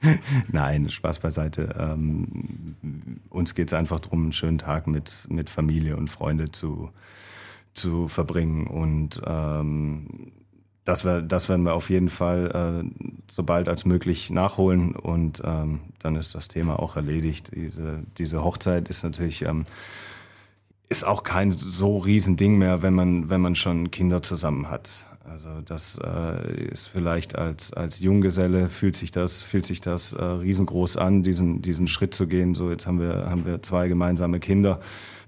[0.51, 1.75] Nein, Spaß beiseite.
[1.79, 2.75] Ähm,
[3.29, 6.91] uns geht es einfach darum, einen schönen Tag mit, mit Familie und Freunde zu,
[7.73, 8.67] zu verbringen.
[8.67, 10.31] Und ähm,
[10.83, 14.95] das, wär, das werden wir auf jeden Fall äh, so bald als möglich nachholen.
[14.95, 17.51] Und ähm, dann ist das Thema auch erledigt.
[17.55, 19.41] Diese, diese Hochzeit ist natürlich...
[19.43, 19.63] Ähm,
[20.87, 25.03] ist auch kein so Riesending mehr, wenn man, wenn man schon Kinder zusammen hat.
[25.29, 30.23] Also das äh, ist vielleicht als, als Junggeselle fühlt sich das, fühlt sich das äh,
[30.23, 32.53] riesengroß an, diesen, diesen Schritt zu gehen.
[32.53, 34.79] So, jetzt haben wir, haben wir zwei gemeinsame Kinder.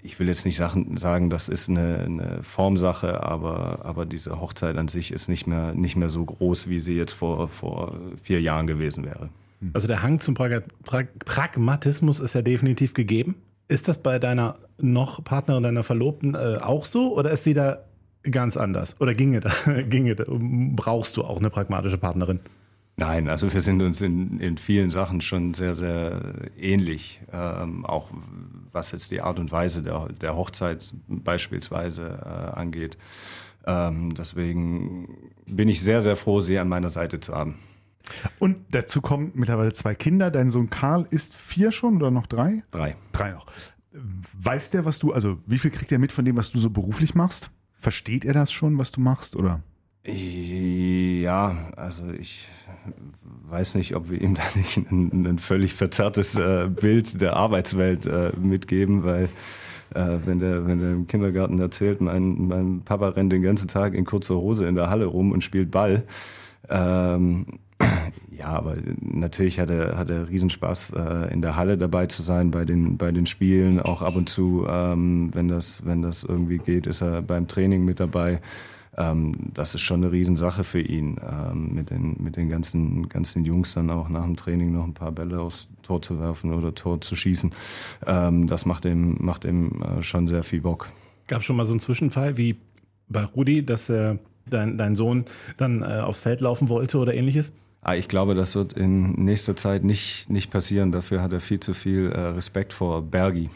[0.02, 4.76] Ich will jetzt nicht Sachen, sagen, das ist eine, eine Formsache, aber, aber diese Hochzeit
[4.76, 8.40] an sich ist nicht mehr, nicht mehr so groß, wie sie jetzt vor, vor vier
[8.40, 9.30] Jahren gewesen wäre.
[9.72, 13.34] Also der Hang zum Prag Prag Pragmatismus ist ja definitiv gegeben.
[13.66, 17.78] Ist das bei deiner noch Partnerin, deiner Verlobten äh, auch so oder ist sie da
[18.22, 19.00] ganz anders?
[19.00, 19.52] Oder ginge da,
[19.88, 22.40] ginge da, brauchst du auch eine pragmatische Partnerin?
[22.96, 26.20] Nein, also wir sind uns in, in vielen Sachen schon sehr, sehr
[26.58, 27.20] ähnlich.
[27.32, 28.10] Ähm, auch
[28.72, 32.98] was jetzt die Art und Weise der, der Hochzeit beispielsweise äh, angeht.
[33.66, 37.54] Ähm, deswegen bin ich sehr, sehr froh, sie an meiner Seite zu haben.
[38.40, 40.32] Und dazu kommen mittlerweile zwei Kinder.
[40.32, 42.64] Dein Sohn Karl ist vier schon oder noch drei?
[42.72, 42.96] Drei.
[43.12, 43.46] Drei noch.
[43.92, 46.70] Weiß der, was du, also wie viel kriegt er mit von dem, was du so
[46.70, 47.50] beruflich machst?
[47.78, 49.62] Versteht er das schon, was du machst, oder?
[50.04, 52.48] Ja, also ich
[53.48, 58.06] weiß nicht, ob wir ihm da nicht ein, ein völlig verzerrtes äh, Bild der Arbeitswelt
[58.06, 59.28] äh, mitgeben, weil
[59.94, 63.94] äh, wenn, der, wenn der im Kindergarten erzählt, mein, mein Papa rennt den ganzen Tag
[63.94, 66.04] in kurzer Hose in der Halle rum und spielt Ball.
[66.68, 67.46] Ähm,
[68.38, 72.96] ja, aber natürlich hat er, Riesenspaß, äh, in der Halle dabei zu sein bei den,
[72.96, 73.80] bei den Spielen.
[73.80, 77.84] Auch ab und zu, ähm, wenn, das, wenn das irgendwie geht, ist er beim Training
[77.84, 78.40] mit dabei.
[78.96, 83.44] Ähm, das ist schon eine Riesensache für ihn, ähm, mit, den, mit den ganzen, ganzen
[83.44, 86.74] Jungs dann auch nach dem Training noch ein paar Bälle aufs Tor zu werfen oder
[86.74, 87.52] Tor zu schießen.
[88.06, 90.90] Ähm, das macht ihm, macht ihm äh, schon sehr viel Bock.
[91.26, 92.56] Gab schon mal so einen Zwischenfall wie
[93.08, 95.24] bei Rudi, dass äh, dein, dein Sohn
[95.56, 97.52] dann äh, aufs Feld laufen wollte oder ähnliches?
[97.88, 100.92] Ah, ich glaube, das wird in nächster Zeit nicht, nicht passieren.
[100.92, 103.48] Dafür hat er viel zu viel äh, Respekt vor Bergi.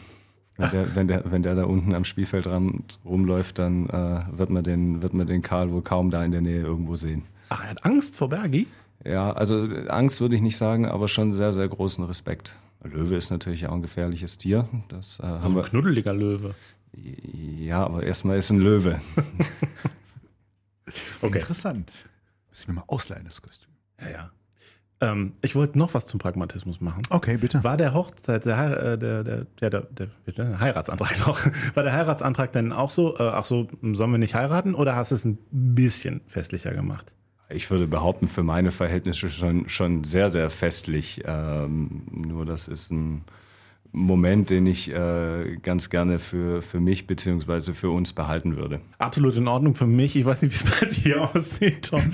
[0.57, 4.63] Wenn der, wenn, der, wenn der da unten am Spielfeldrand rumläuft, dann äh, wird, man
[4.63, 7.25] den, wird man den Karl wohl kaum da in der Nähe irgendwo sehen.
[7.49, 8.65] Ach, er hat Angst vor Bergi?
[9.05, 12.55] Ja, also Angst würde ich nicht sagen, aber schon sehr, sehr großen Respekt.
[12.83, 14.67] Löwe ist natürlich auch ein gefährliches Tier.
[14.89, 15.63] Das äh, haben Also ein wir.
[15.63, 16.55] knuddeliger Löwe.
[16.95, 18.99] Ja, aber erstmal ist ein Löwe.
[21.21, 21.39] Okay.
[21.39, 21.91] Interessant.
[22.49, 23.72] Müssen wir mal ausleihen, das Kostüm.
[24.03, 24.31] Ja, ja.
[25.03, 27.03] Ähm, ich wollte noch was zum Pragmatismus machen.
[27.09, 27.63] Okay, bitte.
[27.63, 31.39] War der Hochzeit, der, äh, der, der, der, der, der, der Heiratsantrag doch,
[31.73, 35.11] war der Heiratsantrag denn auch so, äh, ach so, sollen wir nicht heiraten oder hast
[35.11, 37.11] du es ein bisschen festlicher gemacht?
[37.49, 41.21] Ich würde behaupten, für meine Verhältnisse schon, schon sehr, sehr festlich.
[41.25, 43.25] Ähm, nur das ist ein
[43.95, 48.81] Moment, den ich äh, ganz gerne für, für mich beziehungsweise für uns behalten würde.
[48.97, 50.15] Absolut in Ordnung für mich.
[50.15, 52.01] Ich weiß nicht, wie es bei dir aussieht, Tom.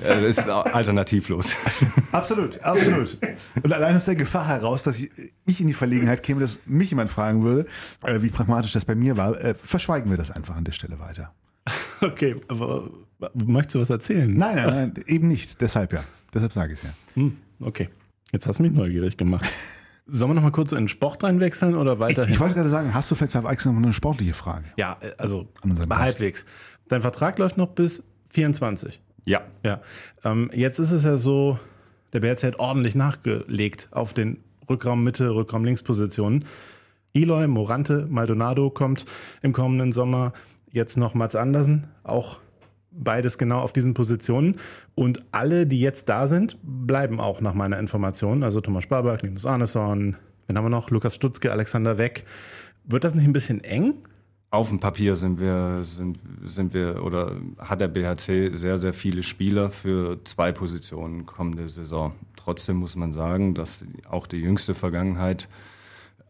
[0.00, 1.56] Äh, das ist alternativlos.
[2.12, 3.16] Absolut, absolut.
[3.62, 5.10] Und allein aus der Gefahr heraus, dass ich,
[5.46, 7.66] ich in die Verlegenheit käme, dass mich jemand fragen würde,
[8.02, 11.00] äh, wie pragmatisch das bei mir war, äh, verschweigen wir das einfach an der Stelle
[11.00, 11.32] weiter.
[12.00, 12.90] Okay, aber
[13.32, 14.32] möchtest du was erzählen?
[14.36, 15.60] Nein, nein, nein, eben nicht.
[15.62, 16.04] Deshalb ja.
[16.34, 16.90] Deshalb sage ich es ja.
[17.14, 17.88] Hm, okay.
[18.32, 19.50] Jetzt hast du mich neugierig gemacht.
[20.06, 22.32] Sollen wir noch mal kurz in den Sport reinwechseln oder Ich, weiterhin?
[22.34, 24.64] ich wollte gerade sagen, hast du vielleicht auf Eichsel noch eine sportliche Frage?
[24.76, 25.48] ja, äh, also
[25.90, 26.44] halbwegs.
[26.88, 29.00] Dein Vertrag läuft noch bis 24.
[29.24, 29.80] Ja, Ja.
[30.22, 31.58] Ähm, jetzt ist es ja so,
[32.12, 34.38] der BRC hat ordentlich nachgelegt auf den
[34.68, 36.44] Rückraum Mitte, Rückraum Links Positionen.
[37.14, 39.06] Eloy, Morante, Maldonado kommt
[39.40, 40.32] im kommenden Sommer.
[40.70, 42.38] Jetzt noch Mats Andersen, auch
[42.96, 44.56] beides genau auf diesen Positionen.
[44.94, 48.42] Und alle, die jetzt da sind, bleiben auch nach meiner Information.
[48.42, 50.90] Also Thomas Sparberg, Linus Arneson, wen haben wir noch?
[50.90, 52.24] Lukas Stutzke, Alexander Weck.
[52.84, 53.94] Wird das nicht ein bisschen eng?
[54.54, 59.24] auf dem Papier sind wir, sind, sind wir oder hat der BHC sehr, sehr viele
[59.24, 62.14] Spieler für zwei Positionen kommende Saison.
[62.36, 65.48] Trotzdem muss man sagen, dass auch die jüngste Vergangenheit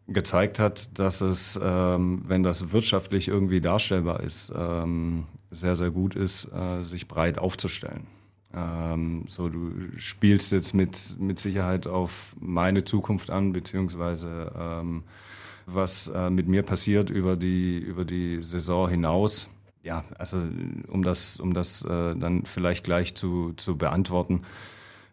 [0.06, 6.14] gezeigt hat, dass es, ähm, wenn das wirtschaftlich irgendwie darstellbar ist, ähm, sehr, sehr gut
[6.14, 8.06] ist, äh, sich breit aufzustellen.
[8.54, 15.04] Ähm, so, du spielst jetzt mit, mit Sicherheit auf meine Zukunft an, beziehungsweise ähm,
[15.66, 19.48] was äh, mit mir passiert über die, über die Saison hinaus.
[19.82, 20.42] Ja, also
[20.88, 24.42] um das, um das äh, dann vielleicht gleich zu, zu beantworten.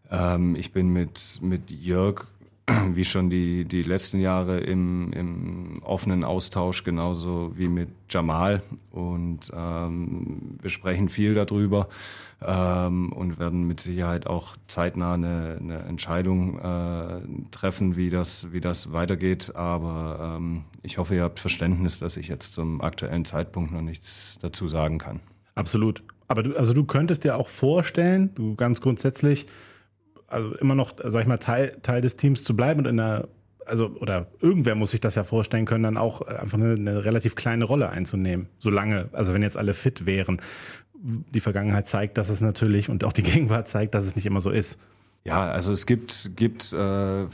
[0.10, 2.27] Ähm, ich bin mit, mit Jörg,
[2.93, 8.62] wie schon die, die letzten Jahre, im, im offenen Austausch, genauso wie mit Jamal.
[8.91, 11.88] Und ähm, wir sprechen viel darüber
[12.41, 18.62] ähm, und werden mit Sicherheit auch zeitnah eine, eine Entscheidung äh, treffen, wie das, wie
[18.62, 19.55] das weitergeht.
[19.55, 24.38] Aber ähm, ich hoffe, ihr habt Verständnis, dass ich jetzt zum aktuellen Zeitpunkt noch nichts
[24.41, 25.19] dazu sagen kann.
[25.55, 26.03] Absolut.
[26.27, 29.47] Aber du, also du könntest dir auch vorstellen, du ganz grundsätzlich,
[30.32, 33.28] also immer noch, sag ich mal, Teil, Teil des Teams zu bleiben und in einer,
[33.65, 37.36] also, oder irgendwer muss sich das ja vorstellen können, dann auch einfach eine, eine relativ
[37.36, 38.48] kleine Rolle einzunehmen.
[38.60, 40.41] Solange, also wenn jetzt alle fit wären.
[41.04, 44.41] Die Vergangenheit zeigt, dass es natürlich und auch die Gegenwart zeigt, dass es nicht immer
[44.41, 44.80] so ist.
[45.24, 47.26] Ja, also es gibt, gibt äh,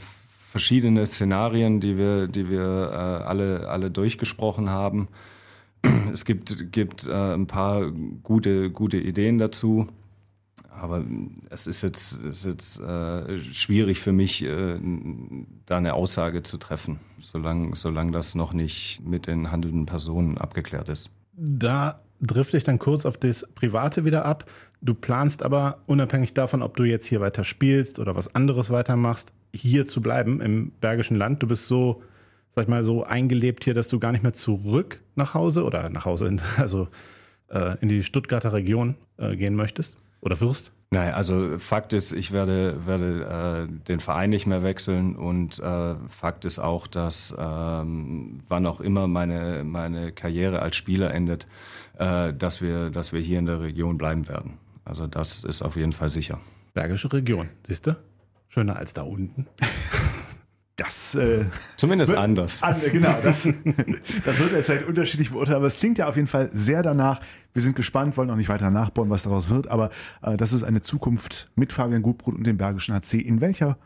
[0.48, 5.08] verschiedene Szenarien, die wir, die wir äh, alle, alle durchgesprochen haben.
[6.12, 9.86] Es gibt, gibt äh, ein paar gute, gute Ideen dazu.
[10.80, 11.04] Aber
[11.50, 14.78] es ist jetzt, ist jetzt äh, schwierig für mich, äh,
[15.66, 20.88] da eine Aussage zu treffen, solange solange das noch nicht mit den handelnden Personen abgeklärt
[20.88, 21.10] ist.
[21.32, 24.50] Da drifte ich dann kurz auf das Private wieder ab.
[24.80, 29.32] Du planst aber, unabhängig davon, ob du jetzt hier weiter spielst oder was anderes weitermachst,
[29.52, 31.42] hier zu bleiben im Bergischen Land.
[31.42, 32.02] Du bist so,
[32.54, 35.90] sag ich mal, so eingelebt hier, dass du gar nicht mehr zurück nach Hause oder
[35.90, 36.88] nach Hause, in, also
[37.48, 40.72] äh, in die Stuttgarter Region äh, gehen möchtest oder wirst.
[40.90, 45.94] Nein, also Fakt ist, ich werde, werde äh, den Verein nicht mehr wechseln und äh,
[46.08, 51.46] Fakt ist auch, dass ähm, wann auch immer meine, meine Karriere als Spieler endet,
[51.98, 54.56] äh, dass, wir, dass wir hier in der Region bleiben werden.
[54.86, 56.40] Also das ist auf jeden Fall sicher.
[56.72, 57.96] Bergische Region, siehst du?
[58.48, 59.46] Schöner als da unten.
[60.78, 61.44] Das, äh,
[61.76, 62.62] Zumindest anders.
[62.62, 63.48] an, genau, das,
[64.24, 67.20] das wird jetzt vielleicht unterschiedlich beurteilen, aber es klingt ja auf jeden Fall sehr danach.
[67.52, 69.90] Wir sind gespannt, wollen auch nicht weiter nachbauen, was daraus wird, aber
[70.22, 73.76] äh, das ist eine Zukunft mit Fabian Gutbrot und dem Bergischen HC, in welcher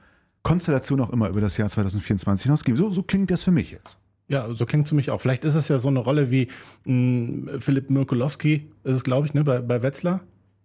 [0.42, 2.76] Konstellation auch immer über das Jahr 2024 hinausgehen.
[2.76, 3.96] So, so klingt das für mich jetzt.
[4.28, 5.20] Ja, so klingt es für mich auch.
[5.22, 6.48] Vielleicht ist es ja so eine Rolle wie
[6.85, 10.20] mh, Philipp Mirkulowski, ist es, glaube ich, ne, bei, bei Wetzlar,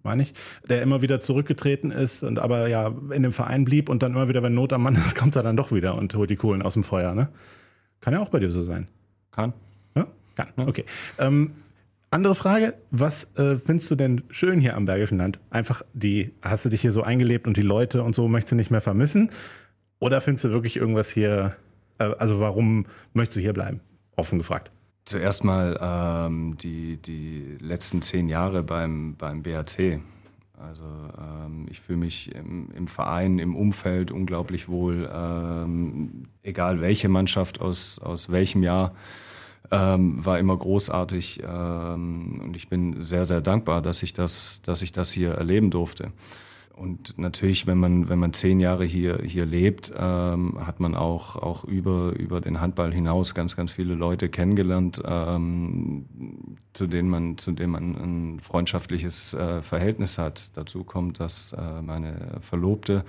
[0.07, 0.33] meine ich,
[0.67, 4.29] der immer wieder zurückgetreten ist und aber ja in dem Verein blieb und dann immer
[4.29, 6.63] wieder, wenn Not am Mann ist, kommt er dann doch wieder und holt die Kohlen
[6.63, 7.13] aus dem Feuer.
[7.13, 7.27] Ne?
[8.01, 8.87] Kann ja auch bei dir so sein.
[9.31, 9.53] Kann?
[9.95, 10.07] Ja?
[10.35, 10.47] Kann.
[10.55, 10.85] Okay.
[11.19, 11.51] Ähm,
[12.09, 15.39] andere Frage, was äh, findest du denn schön hier am Bergischen Land?
[15.49, 18.55] Einfach die, hast du dich hier so eingelebt und die Leute und so möchtest du
[18.55, 19.29] nicht mehr vermissen?
[19.99, 21.57] Oder findest du wirklich irgendwas hier,
[21.99, 23.81] äh, also warum möchtest du hier bleiben?
[24.15, 24.71] Offen gefragt.
[25.07, 30.01] Zuerst mal ähm, die, die letzten zehn Jahre beim, beim BAC.
[30.59, 37.07] Also ähm, ich fühle mich im, im Verein, im Umfeld unglaublich wohl, ähm, egal welche
[37.07, 38.95] Mannschaft aus, aus welchem Jahr,
[39.71, 44.81] ähm, war immer großartig ähm, und ich bin sehr, sehr dankbar, dass ich das, dass
[44.81, 46.11] ich das hier erleben durfte.
[46.77, 51.35] Und natürlich, wenn man, wenn man zehn Jahre hier, hier lebt, ähm, hat man auch,
[51.35, 56.05] auch über, über den Handball hinaus ganz, ganz viele Leute kennengelernt, ähm,
[56.73, 60.55] zu denen man, zu denen man ein freundschaftliches äh, Verhältnis hat.
[60.55, 63.03] Dazu kommt, dass äh, meine Verlobte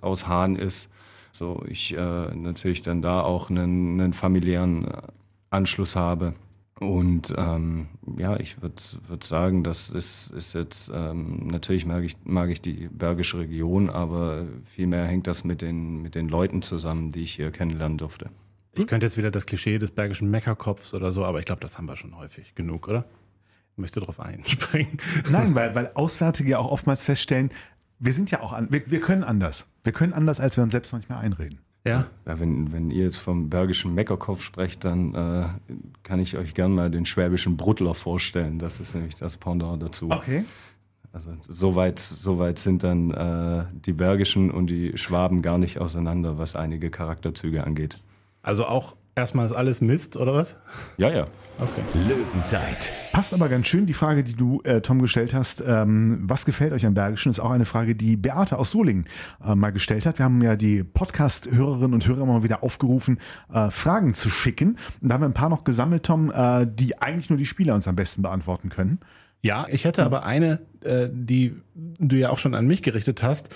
[0.00, 0.88] aus Hahn ist.
[1.32, 4.86] So, ich äh, natürlich dann da auch einen, einen familiären
[5.50, 6.34] Anschluss habe.
[6.80, 12.16] Und ähm, ja, ich würde würd sagen, das ist, ist jetzt, ähm, natürlich mag ich,
[12.24, 17.10] mag ich die Bergische Region, aber vielmehr hängt das mit den, mit den Leuten zusammen,
[17.10, 18.30] die ich hier kennenlernen durfte.
[18.72, 21.76] Ich könnte jetzt wieder das Klischee des bergischen Meckerkopfs oder so, aber ich glaube, das
[21.76, 23.04] haben wir schon häufig genug, oder?
[23.72, 24.96] Ich möchte darauf einspringen.
[25.30, 27.50] Nein, weil, weil Auswärtige auch oftmals feststellen,
[27.98, 29.66] wir sind ja auch an, wir, wir können anders.
[29.84, 31.58] Wir können anders, als wir uns selbst manchmal einreden.
[31.84, 32.06] Ja.
[32.26, 35.46] ja wenn, wenn ihr jetzt vom bergischen Meckerkopf sprecht, dann äh,
[36.02, 38.58] kann ich euch gern mal den schwäbischen Bruttler vorstellen.
[38.58, 40.10] Das ist nämlich das Pendant dazu.
[40.10, 40.44] Okay.
[41.12, 46.38] Also soweit so weit sind dann äh, die Bergischen und die Schwaben gar nicht auseinander,
[46.38, 47.98] was einige Charakterzüge angeht.
[48.42, 50.56] Also auch erstmal ist alles Mist, oder was?
[50.96, 51.26] Ja, ja.
[51.58, 51.82] Okay.
[52.08, 53.00] Löwenzeit.
[53.12, 55.62] Passt aber ganz schön die Frage, die du, äh, Tom, gestellt hast.
[55.66, 57.30] Ähm, was gefällt euch am Bergischen?
[57.30, 59.06] Ist auch eine Frage, die Beate aus Solingen
[59.44, 60.18] äh, mal gestellt hat.
[60.18, 63.18] Wir haben ja die Podcast-Hörerinnen und Hörer mal wieder aufgerufen,
[63.52, 64.76] äh, Fragen zu schicken.
[65.00, 67.74] Und da haben wir ein paar noch gesammelt, Tom, äh, die eigentlich nur die Spieler
[67.74, 69.00] uns am besten beantworten können.
[69.42, 73.48] Ja, ich hätte aber eine, äh, die du ja auch schon an mich gerichtet hast,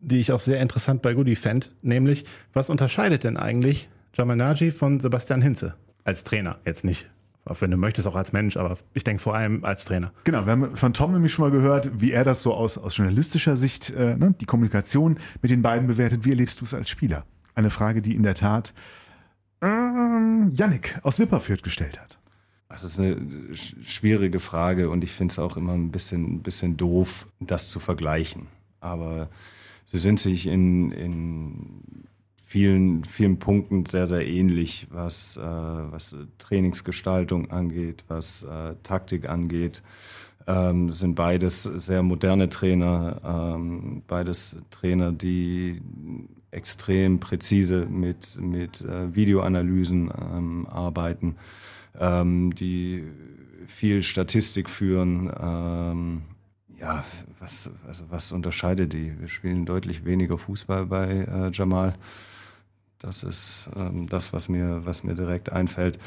[0.00, 4.70] die ich auch sehr interessant bei Goody fand, nämlich, was unterscheidet denn eigentlich Jamal Naji
[4.70, 6.58] von Sebastian Hinze als Trainer.
[6.64, 7.06] Jetzt nicht,
[7.44, 10.10] auch wenn du möchtest, auch als Mensch, aber ich denke vor allem als Trainer.
[10.24, 12.96] Genau, wir haben von Tom nämlich schon mal gehört, wie er das so aus, aus
[12.96, 16.24] journalistischer Sicht, äh, ne, die Kommunikation mit den beiden bewertet.
[16.24, 17.26] Wie erlebst du es als Spieler?
[17.54, 18.72] Eine Frage, die in der Tat
[19.60, 22.18] ähm, Yannick aus Wipperfürth gestellt hat.
[22.70, 23.18] Das ist eine
[23.54, 27.80] schwierige Frage und ich finde es auch immer ein bisschen, ein bisschen doof, das zu
[27.80, 28.46] vergleichen.
[28.80, 29.28] Aber
[29.84, 32.06] sie sind sich in, in
[32.46, 39.82] vielen, vielen Punkten sehr, sehr ähnlich, was, äh, was Trainingsgestaltung angeht, was äh, Taktik angeht.
[40.46, 43.20] Ähm, sind beides sehr moderne Trainer,
[43.56, 45.82] ähm, beides Trainer, die
[46.52, 51.34] extrem präzise mit, mit äh, Videoanalysen ähm, arbeiten,
[51.98, 53.02] ähm, die
[53.66, 55.32] viel Statistik führen.
[55.36, 56.22] Ähm,
[56.78, 57.04] ja,
[57.40, 59.18] was, also was unterscheidet die?
[59.18, 61.94] Wir spielen deutlich weniger Fußball bei äh, Jamal.
[62.98, 65.98] Das ist ähm, das, was mir, was mir direkt einfällt.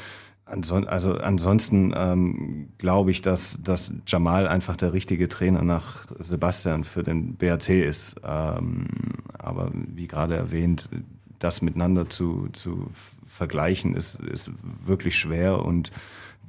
[0.44, 6.84] Anson also ansonsten ähm, glaube ich, dass, dass Jamal einfach der richtige Trainer nach Sebastian
[6.84, 8.16] für den BRC ist.
[8.24, 8.88] Ähm,
[9.38, 10.88] aber wie gerade erwähnt,
[11.38, 12.90] das miteinander zu, zu
[13.24, 14.50] vergleichen, ist, ist
[14.84, 15.90] wirklich schwer und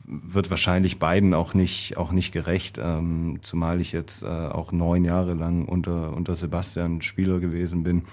[0.03, 5.05] wird wahrscheinlich beiden auch nicht, auch nicht gerecht, ähm, zumal ich jetzt äh, auch neun
[5.05, 8.03] Jahre lang unter, unter Sebastian Spieler gewesen bin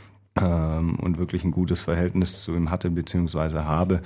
[0.41, 4.01] ähm, und wirklich ein gutes Verhältnis zu ihm hatte beziehungsweise habe.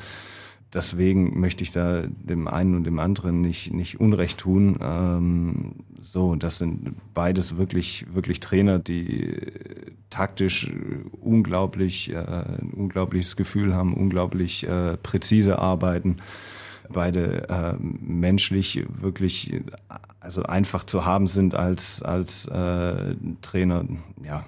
[0.75, 4.79] Deswegen möchte ich da dem einen und dem anderen nicht, nicht Unrecht tun.
[4.81, 9.37] Ähm, so, das sind beides wirklich, wirklich Trainer, die
[10.09, 10.73] taktisch
[11.21, 16.17] unglaublich, äh, ein unglaubliches Gefühl haben, unglaublich äh, präzise arbeiten.
[16.89, 19.61] Beide äh, menschlich wirklich,
[20.21, 23.85] also einfach zu haben sind als, als äh, Trainer,
[24.25, 24.45] ja,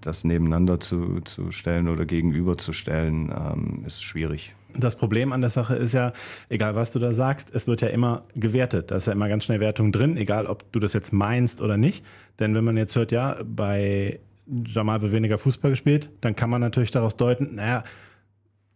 [0.00, 4.54] das nebeneinander zu, zu stellen oder gegenüberzustellen, ähm, ist schwierig.
[4.76, 6.12] Das Problem an der Sache ist ja,
[6.48, 8.90] egal was du da sagst, es wird ja immer gewertet.
[8.90, 11.76] Da ist ja immer ganz schnell Wertung drin, egal ob du das jetzt meinst oder
[11.76, 12.04] nicht.
[12.38, 16.60] Denn wenn man jetzt hört, ja, bei Jamal wird weniger Fußball gespielt, dann kann man
[16.60, 17.84] natürlich daraus deuten, naja,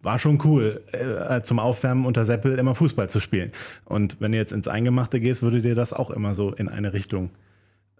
[0.00, 3.52] war schon cool, äh, zum Aufwärmen unter Seppel immer Fußball zu spielen.
[3.84, 6.92] Und wenn du jetzt ins Eingemachte gehst, würde dir das auch immer so in eine
[6.92, 7.30] Richtung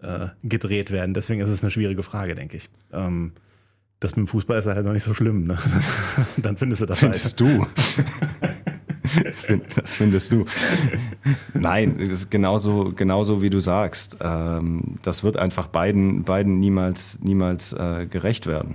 [0.05, 1.15] äh, gedreht werden.
[1.15, 2.69] Deswegen ist es eine schwierige Frage, denke ich.
[2.93, 3.33] Ähm,
[4.01, 5.47] das mit dem Fußball ist halt noch nicht so schlimm.
[5.47, 5.59] Ne?
[6.37, 7.51] Dann findest du das Findest halt.
[7.51, 7.67] du?
[9.77, 10.45] das findest du.
[11.55, 14.19] Nein, das ist genauso, genauso wie du sagst.
[14.21, 18.75] Ähm, das wird einfach beiden, beiden niemals, niemals äh, gerecht werden.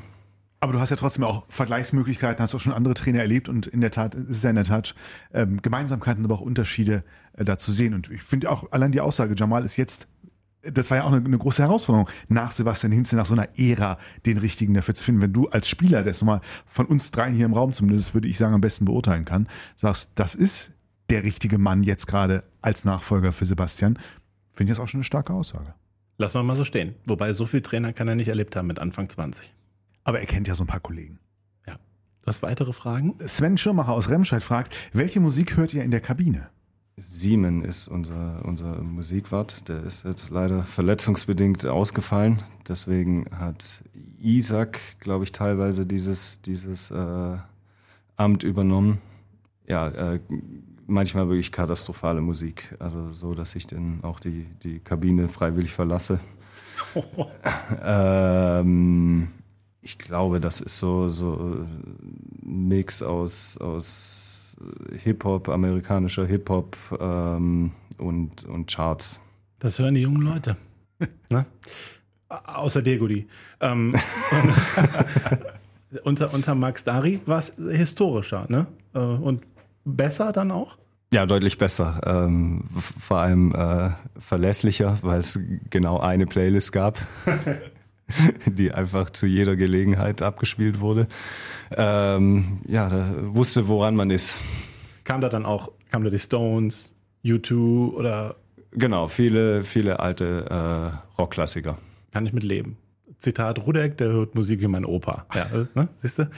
[0.62, 3.80] Aber du hast ja trotzdem auch Vergleichsmöglichkeiten, hast auch schon andere Trainer erlebt und in
[3.80, 4.94] der Tat ist es ja in der Tat
[5.34, 7.04] ähm, Gemeinsamkeiten, aber auch Unterschiede
[7.38, 7.94] äh, da zu sehen.
[7.94, 10.08] Und ich finde auch allein die Aussage, Jamal ist jetzt
[10.62, 13.98] das war ja auch eine, eine, große Herausforderung, nach Sebastian Hinze, nach so einer Ära,
[14.26, 15.22] den richtigen dafür zu finden.
[15.22, 18.38] Wenn du als Spieler, das nochmal von uns dreien hier im Raum zumindest, würde ich
[18.38, 20.72] sagen, am besten beurteilen kann, sagst, das ist
[21.10, 23.98] der richtige Mann jetzt gerade als Nachfolger für Sebastian,
[24.54, 25.74] finde ich das auch schon eine starke Aussage.
[26.18, 26.96] Lass mal mal so stehen.
[27.06, 29.54] Wobei, so viel Trainer kann er nicht erlebt haben mit Anfang 20.
[30.04, 31.20] Aber er kennt ja so ein paar Kollegen.
[31.66, 31.76] Ja.
[31.76, 33.16] Du hast weitere Fragen?
[33.26, 36.50] Sven Schirmacher aus Remscheid fragt, welche Musik hört ihr in der Kabine?
[37.00, 39.68] Siemen ist unser, unser Musikwart.
[39.70, 42.44] Der ist jetzt leider verletzungsbedingt ausgefallen.
[42.68, 43.84] Deswegen hat
[44.20, 47.38] Isaac, glaube ich, teilweise dieses, dieses äh,
[48.18, 49.00] Amt übernommen.
[49.68, 50.20] Ja, äh,
[50.88, 52.76] manchmal wirklich katastrophale Musik.
[52.80, 56.20] Also so, dass ich dann auch die, die Kabine freiwillig verlasse.
[57.84, 59.30] ähm,
[59.82, 64.29] ich glaube, das ist so, so ein Mix aus, aus
[65.04, 69.20] Hip-Hop, amerikanischer Hip-Hop ähm, und, und Charts.
[69.60, 70.58] Das hören die jungen Leute.
[71.30, 71.46] ne?
[72.30, 73.28] Außer dir, Gudi.
[73.60, 73.94] Ähm,
[76.04, 78.68] unter, unter Max Dari war es historischer ne?
[78.94, 79.44] Äh, und
[79.84, 80.78] besser dann auch?
[81.12, 82.02] Ja, deutlich besser.
[82.06, 83.90] Ähm, vor allem äh,
[84.20, 85.40] verlässlicher, weil es
[85.70, 87.00] genau eine Playlist gab.
[88.46, 91.08] die einfach zu jeder Gelegenheit abgespielt wurde.
[91.72, 94.38] Ähm, ja, da wusste, woran man ist.
[95.04, 96.94] Kam da dann auch, kam da die Stones,
[97.24, 98.36] U2 oder?
[98.72, 101.78] Genau, viele, viele alte äh, Rockklassiker.
[102.12, 102.78] Kann ich mit leben.
[103.18, 105.26] Zitat Rudek, der hört Musik wie mein Opa.
[105.34, 105.90] Ja, ne?
[106.02, 106.30] siehst du?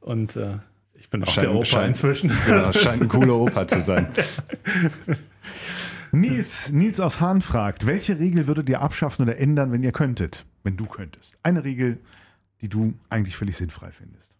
[0.00, 0.58] Und äh,
[0.94, 2.30] ich bin auch scheint, der Opa scheint, inzwischen.
[2.46, 4.08] Genau, scheint ein cooler Opa zu sein.
[6.12, 10.44] Nils, Nils aus Hahn fragt, welche Regel würdet ihr abschaffen oder ändern, wenn ihr könntet?
[10.62, 11.38] Wenn du könntest.
[11.42, 11.98] Eine Regel,
[12.60, 14.34] die du eigentlich völlig sinnfrei findest.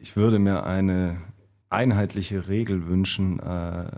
[0.00, 1.18] Ich würde mir eine
[1.68, 3.90] einheitliche Regel wünschen, äh,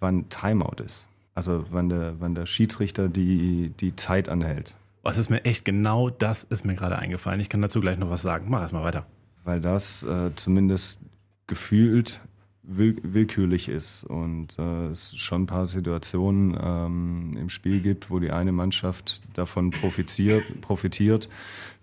[0.00, 1.06] wann Timeout ist.
[1.34, 4.74] Also wann der, wann der Schiedsrichter die, die Zeit anhält.
[5.02, 7.40] Was ist mir echt genau das ist mir gerade eingefallen.
[7.40, 8.46] Ich kann dazu gleich noch was sagen.
[8.48, 9.06] Mach erstmal weiter.
[9.44, 10.98] Weil das äh, zumindest
[11.46, 12.20] gefühlt
[12.66, 18.18] will, willkürlich ist und äh, es schon ein paar Situationen ähm, im Spiel gibt, wo
[18.18, 21.28] die eine Mannschaft davon profitiert, profitiert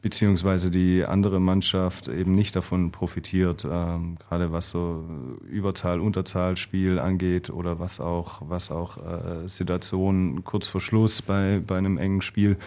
[0.02, 5.06] beziehungsweise die andere Mannschaft eben nicht davon profitiert, ähm, gerade was so
[5.50, 11.78] Überzahl, Unterzahlspiel angeht oder was auch was auch äh, Situationen kurz vor Schluss bei bei
[11.78, 12.58] einem engen Spiel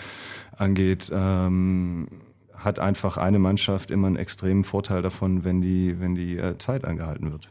[0.57, 1.11] angeht.
[1.13, 2.09] Ähm,
[2.55, 6.87] hat einfach eine Mannschaft immer einen extremen Vorteil davon, wenn die, wenn die äh, Zeit
[6.87, 7.51] angehalten wird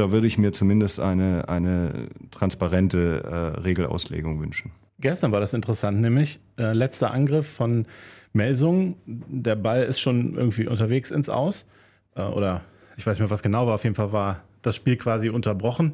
[0.00, 4.72] da würde ich mir zumindest eine, eine transparente äh, Regelauslegung wünschen.
[4.98, 7.86] Gestern war das interessant, nämlich äh, letzter Angriff von
[8.32, 8.96] Melsung.
[9.06, 11.66] Der Ball ist schon irgendwie unterwegs ins Aus.
[12.14, 12.62] Äh, oder
[12.96, 13.74] ich weiß nicht mehr, was genau war.
[13.74, 15.92] Auf jeden Fall war das Spiel quasi unterbrochen.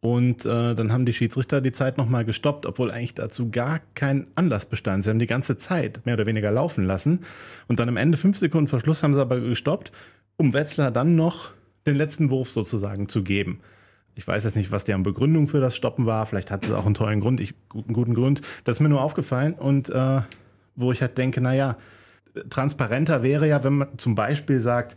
[0.00, 4.26] Und äh, dann haben die Schiedsrichter die Zeit nochmal gestoppt, obwohl eigentlich dazu gar kein
[4.34, 5.04] Anlass bestand.
[5.04, 7.24] Sie haben die ganze Zeit mehr oder weniger laufen lassen.
[7.68, 9.92] Und dann am Ende, fünf Sekunden Verschluss, haben sie aber gestoppt,
[10.36, 11.52] um Wetzlar dann noch
[11.86, 13.60] den letzten Wurf sozusagen zu geben.
[14.14, 16.24] Ich weiß jetzt nicht, was deren Begründung für das Stoppen war.
[16.26, 18.40] Vielleicht hat es auch einen tollen Grund, ich, einen guten Grund.
[18.64, 20.22] Das ist mir nur aufgefallen und äh,
[20.74, 21.76] wo ich halt denke, naja,
[22.50, 24.96] transparenter wäre ja, wenn man zum Beispiel sagt,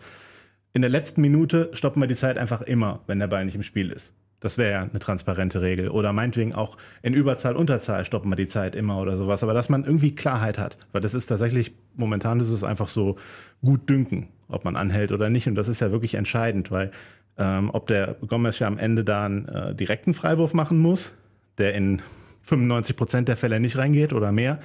[0.73, 3.63] in der letzten Minute stoppen wir die Zeit einfach immer, wenn der Ball nicht im
[3.63, 4.13] Spiel ist.
[4.39, 5.89] Das wäre ja eine transparente Regel.
[5.89, 9.43] Oder meinetwegen auch in Überzahl, Unterzahl stoppen wir die Zeit immer oder sowas.
[9.43, 10.77] Aber dass man irgendwie Klarheit hat.
[10.93, 13.17] Weil das ist tatsächlich, momentan ist es einfach so
[13.61, 15.47] gut dünken, ob man anhält oder nicht.
[15.47, 16.91] Und das ist ja wirklich entscheidend, weil
[17.37, 21.13] ähm, ob der Gomez ja am Ende da einen äh, direkten Freiwurf machen muss,
[21.57, 22.01] der in
[22.41, 24.59] 95 Prozent der Fälle nicht reingeht oder mehr,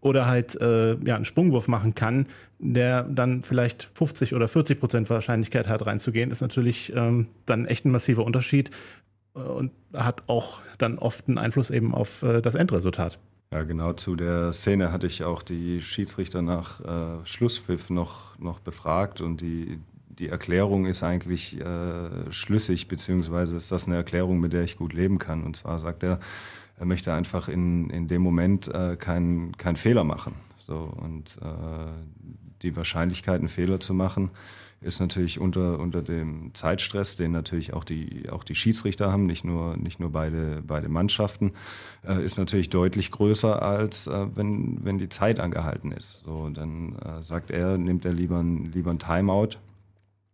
[0.00, 2.26] oder halt äh, ja, einen Sprungwurf machen kann,
[2.58, 7.84] der dann vielleicht 50 oder 40 Prozent Wahrscheinlichkeit hat, reinzugehen, ist natürlich ähm, dann echt
[7.84, 8.70] ein massiver Unterschied,
[9.34, 13.18] äh, und hat auch dann oft einen Einfluss eben auf äh, das Endresultat.
[13.52, 18.60] Ja, genau zu der Szene hatte ich auch die Schiedsrichter nach äh, Schlusspfiff noch, noch
[18.60, 19.78] befragt und die,
[20.08, 24.94] die Erklärung ist eigentlich äh, schlüssig, beziehungsweise ist das eine Erklärung, mit der ich gut
[24.94, 25.44] leben kann.
[25.44, 26.18] Und zwar sagt er,
[26.78, 30.34] er möchte einfach in, in dem Moment äh, keinen kein Fehler machen.
[30.66, 31.92] So, und äh,
[32.62, 34.30] die Wahrscheinlichkeit, einen Fehler zu machen,
[34.82, 39.44] ist natürlich unter, unter dem Zeitstress, den natürlich auch die, auch die Schiedsrichter haben, nicht
[39.44, 41.52] nur, nicht nur beide, beide Mannschaften,
[42.06, 46.22] äh, ist natürlich deutlich größer, als äh, wenn, wenn die Zeit angehalten ist.
[46.24, 49.58] So, dann äh, sagt er, nimmt er lieber, ein, lieber ein Timeout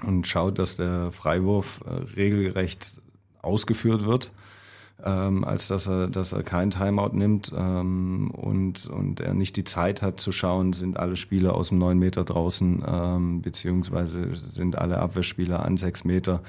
[0.03, 3.01] und schaut, dass der Freiwurf äh, regelgerecht
[3.43, 4.33] ausgeführt wird
[5.05, 9.65] ähm, als dass er, dass er kein Timeout nimmt ähm, und, und er nicht die
[9.65, 14.77] Zeit hat zu schauen, sind alle Spieler aus dem neun Meter draußen, ähm, beziehungsweise sind
[14.77, 16.43] alle Abwehrspieler an sechs Meter.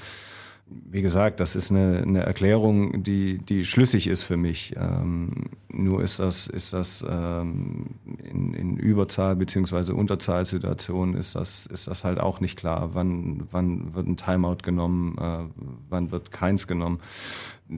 [0.71, 4.75] Wie gesagt, das ist eine, eine Erklärung, die, die schlüssig ist für mich.
[4.77, 11.87] Ähm, nur ist das, ist das ähm, in, in Überzahl beziehungsweise Unterzahlsituationen ist das, ist
[11.87, 12.91] das halt auch nicht klar.
[12.93, 15.45] Wann, wann wird ein Timeout genommen, äh,
[15.89, 16.99] wann wird keins genommen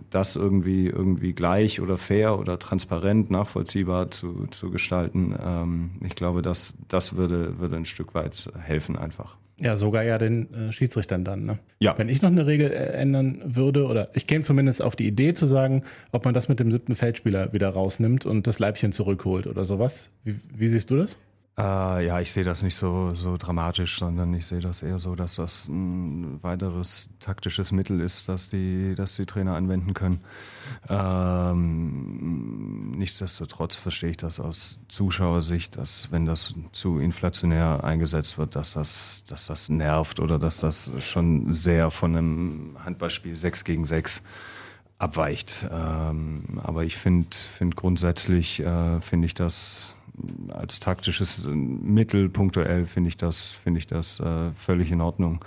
[0.09, 6.41] das irgendwie irgendwie gleich oder fair oder transparent nachvollziehbar zu, zu gestalten, ähm, ich glaube,
[6.41, 9.37] das, das würde, würde ein Stück weit helfen einfach.
[9.57, 11.45] Ja, sogar ja den äh, Schiedsrichtern dann.
[11.45, 11.59] Ne?
[11.79, 11.95] Ja.
[11.97, 15.33] Wenn ich noch eine Regel äh, ändern würde, oder ich käme zumindest auf die Idee
[15.33, 19.45] zu sagen, ob man das mit dem siebten Feldspieler wieder rausnimmt und das Leibchen zurückholt
[19.45, 20.09] oder sowas.
[20.23, 21.19] Wie, wie siehst du das?
[21.61, 25.13] Äh, ja, ich sehe das nicht so, so dramatisch, sondern ich sehe das eher so,
[25.13, 30.21] dass das ein weiteres taktisches Mittel ist, das die, das die Trainer anwenden können.
[30.89, 38.73] Ähm, nichtsdestotrotz verstehe ich das aus Zuschauersicht, dass wenn das zu inflationär eingesetzt wird, dass
[38.73, 44.23] das, dass das nervt oder dass das schon sehr von einem Handballspiel 6 gegen 6
[44.97, 45.63] abweicht.
[45.71, 49.93] Ähm, aber ich finde find grundsätzlich, äh, finde ich das
[50.49, 55.43] als taktisches Mittel punktuell finde ich das, finde ich das äh, völlig in Ordnung.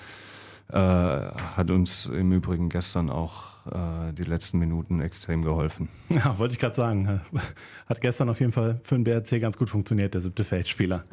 [0.72, 5.88] Äh, hat uns im Übrigen gestern auch äh, die letzten Minuten extrem geholfen.
[6.08, 7.20] Ja, wollte ich gerade sagen.
[7.86, 11.04] Hat gestern auf jeden Fall für den BRC ganz gut funktioniert, der siebte Feldspieler.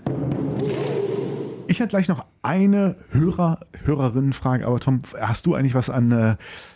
[1.67, 6.35] Ich hätte gleich noch eine Hörer, Hörerinnenfrage, aber Tom, hast du eigentlich was an äh,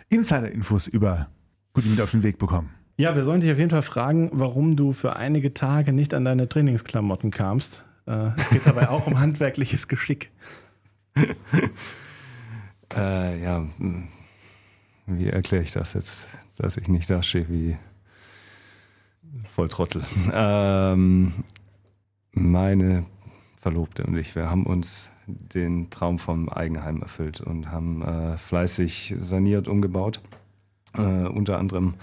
[0.09, 1.27] Insider-Infos über
[1.73, 2.74] Gute mit auf den Weg bekommen?
[2.97, 6.23] Ja, wir sollen dich auf jeden Fall fragen, warum du für einige Tage nicht an
[6.23, 7.83] deine Trainingsklamotten kamst.
[8.07, 10.31] Äh, es geht dabei auch um handwerkliches Geschick.
[12.95, 14.07] äh, ja, hm.
[15.07, 17.77] wie erkläre ich das jetzt, dass ich nicht da stehe wie
[19.43, 20.03] Volltrottel?
[20.31, 21.33] Ähm,
[22.31, 23.05] meine
[23.57, 29.15] Verlobte und ich, wir haben uns den Traum vom Eigenheim erfüllt und haben äh, fleißig
[29.17, 30.21] saniert, umgebaut.
[30.93, 31.95] Äh, unter anderem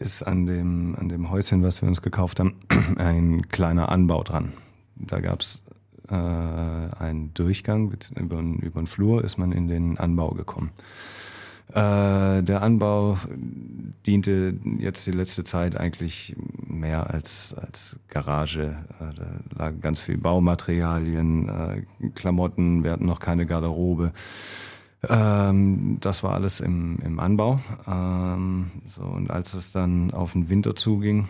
[0.00, 2.56] ist an dem, an dem Häuschen, was wir uns gekauft haben,
[2.96, 4.52] ein kleiner Anbau dran.
[4.96, 5.62] Da gab's
[6.08, 10.70] äh, einen Durchgang, über, über den Flur ist man in den Anbau gekommen.
[11.68, 13.16] Äh, der Anbau
[14.06, 16.34] diente jetzt die letzte Zeit eigentlich
[16.66, 18.76] mehr als, als Garage.
[18.98, 19.26] Äh, da
[19.56, 24.12] lagen ganz viel Baumaterialien, äh, Klamotten, wir hatten noch keine Garderobe.
[25.08, 27.60] Ähm, das war alles im, im Anbau.
[27.86, 31.28] Ähm, so, und als es dann auf den Winter zuging,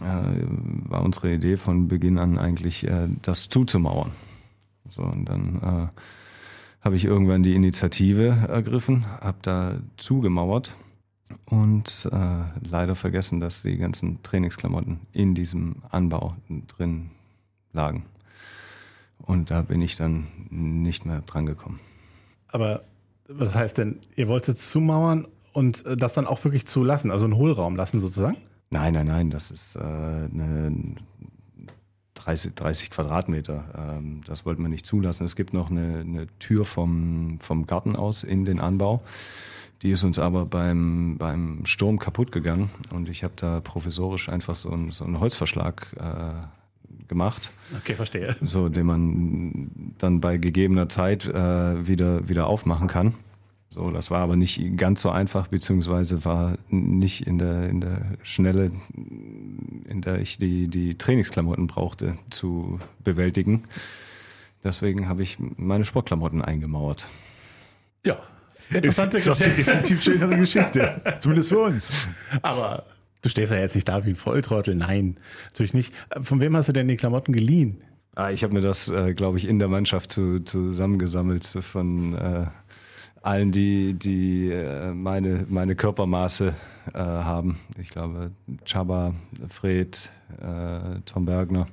[0.00, 0.44] äh,
[0.88, 4.12] war unsere Idee von Beginn an eigentlich, äh, das zuzumauern.
[4.88, 6.00] So, und dann äh,
[6.80, 10.74] habe ich irgendwann die Initiative ergriffen, habe da zugemauert
[11.46, 16.36] und äh, leider vergessen, dass die ganzen Trainingsklamotten in diesem Anbau
[16.68, 17.10] drin
[17.72, 18.04] lagen.
[19.18, 21.80] Und da bin ich dann nicht mehr dran gekommen.
[22.48, 22.84] Aber
[23.28, 27.36] was heißt denn, ihr wolltet zumauern und äh, das dann auch wirklich zulassen, also einen
[27.36, 28.38] Hohlraum lassen sozusagen?
[28.70, 30.96] Nein, nein, nein, das ist äh, eine
[32.14, 33.64] 30, 30 Quadratmeter.
[33.98, 35.24] Ähm, das wollten wir nicht zulassen.
[35.24, 39.02] Es gibt noch eine, eine Tür vom, vom Garten aus in den Anbau.
[39.82, 44.56] Die ist uns aber beim, beim Sturm kaputt gegangen und ich habe da provisorisch einfach
[44.56, 46.57] so einen, so einen Holzverschlag äh,
[47.08, 47.50] gemacht.
[47.76, 48.36] Okay, verstehe.
[48.42, 53.14] So, den man dann bei gegebener Zeit äh, wieder, wieder aufmachen kann.
[53.70, 58.16] So, das war aber nicht ganz so einfach, beziehungsweise war nicht in der, in der
[58.22, 63.64] Schnelle, in der ich die, die Trainingsklamotten brauchte, zu bewältigen.
[64.64, 67.06] Deswegen habe ich meine Sportklamotten eingemauert.
[68.04, 68.18] Ja,
[68.70, 69.64] interessante ist, ist Geschichte.
[69.64, 71.02] definitiv schönere Geschichte.
[71.20, 71.92] Zumindest für uns.
[72.42, 72.84] Aber
[73.22, 74.74] du stehst ja jetzt nicht da wie ein Volltrottel.
[74.74, 75.92] Nein, natürlich nicht.
[76.20, 77.82] Von wem hast du denn die Klamotten geliehen?
[78.14, 82.46] Ah, ich habe mir das, äh, glaube ich, in der Mannschaft zu, zusammengesammelt von äh,
[83.22, 86.54] allen, die, die äh, meine, meine Körpermaße
[86.94, 87.58] äh, haben.
[87.78, 88.32] Ich glaube,
[88.64, 89.14] Chaba,
[89.48, 90.10] Fred,
[90.40, 91.68] äh, Tom Bergner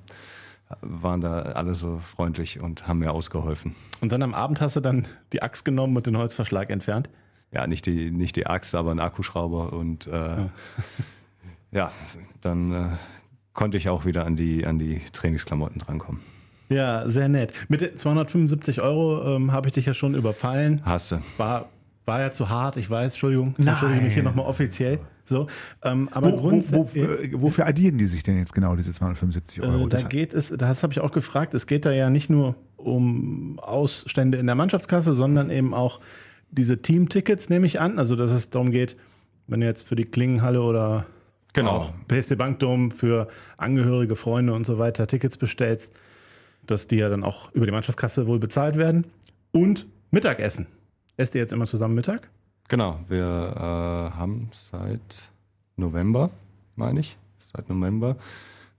[0.81, 3.75] waren da alle so freundlich und haben mir ausgeholfen.
[4.01, 7.09] Und dann am Abend hast du dann die Axt genommen und den Holzverschlag entfernt?
[7.51, 10.49] Ja, nicht die, nicht die Axt, aber ein Akkuschrauber und äh, ja.
[11.75, 11.91] ja.
[12.41, 12.85] dann äh,
[13.53, 16.21] konnte ich auch wieder an die, an die Trainingsklamotten drankommen.
[16.69, 17.53] Ja, sehr nett.
[17.69, 20.81] Mit 275 Euro ähm, habe ich dich ja schon überfallen.
[20.83, 21.17] Hast du.
[21.37, 21.69] War,
[22.05, 23.53] war ja zu hart, ich weiß, Entschuldigung.
[23.57, 24.99] Ich entschuldige mich hier nochmal offiziell.
[25.25, 25.47] So,
[25.83, 29.87] ähm, aber wo, wo, wo, wofür addieren die sich denn jetzt genau, diese 275 Euro?
[29.87, 32.55] Äh, da geht es, das habe ich auch gefragt, es geht da ja nicht nur
[32.77, 35.99] um Ausstände in der Mannschaftskasse, sondern eben auch
[36.51, 37.97] diese Teamtickets, nehme ich an.
[37.97, 38.97] Also, dass es darum geht,
[39.47, 41.07] wenn du jetzt für die Klingenhalle oder
[41.55, 41.71] genau.
[41.71, 43.27] auch PSD Bankdom für
[43.57, 45.93] Angehörige, Freunde und so weiter Tickets bestellst,
[46.67, 49.05] dass die ja dann auch über die Mannschaftskasse wohl bezahlt werden.
[49.51, 50.67] Und Mittagessen.
[51.17, 52.29] Esst ihr jetzt immer zusammen Mittag?
[52.67, 53.59] Genau, wir äh,
[54.17, 55.29] haben seit
[55.77, 56.31] November,
[56.75, 57.17] meine ich,
[57.53, 58.17] seit November,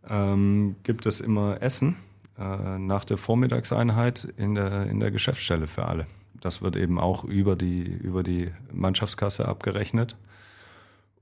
[0.08, 1.96] ähm, gibt es immer Essen
[2.38, 6.06] äh, nach der Vormittagseinheit in der, in der Geschäftsstelle für alle.
[6.40, 10.16] Das wird eben auch über die, über die Mannschaftskasse abgerechnet.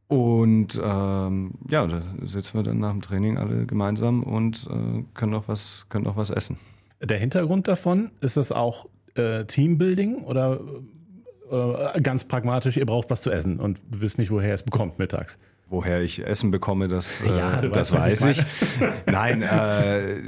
[0.09, 5.35] Und ähm, ja, da sitzen wir dann nach dem Training alle gemeinsam und äh, können
[5.35, 6.59] auch was, können auch was essen.
[7.03, 10.61] Der Hintergrund davon, ist das auch äh, Teambuilding oder
[11.51, 14.99] äh, ganz pragmatisch, ihr braucht was zu essen und wisst nicht, woher ihr es bekommt
[14.99, 15.39] mittags?
[15.69, 18.45] Woher ich Essen bekomme, das, äh, Ja, das weißt, weiß ich.
[19.07, 20.21] Nein, äh,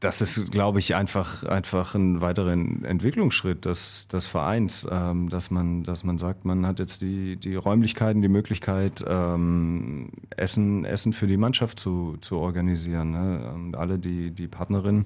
[0.00, 5.84] das ist, glaube ich, einfach, einfach ein weiterer Entwicklungsschritt des, des Vereins, ähm, dass, man,
[5.84, 11.26] dass man sagt, man hat jetzt die, die Räumlichkeiten, die Möglichkeit, ähm, Essen, Essen für
[11.26, 13.10] die Mannschaft zu, zu organisieren.
[13.10, 13.52] Ne?
[13.54, 15.04] Und alle, die, die Partnerinnen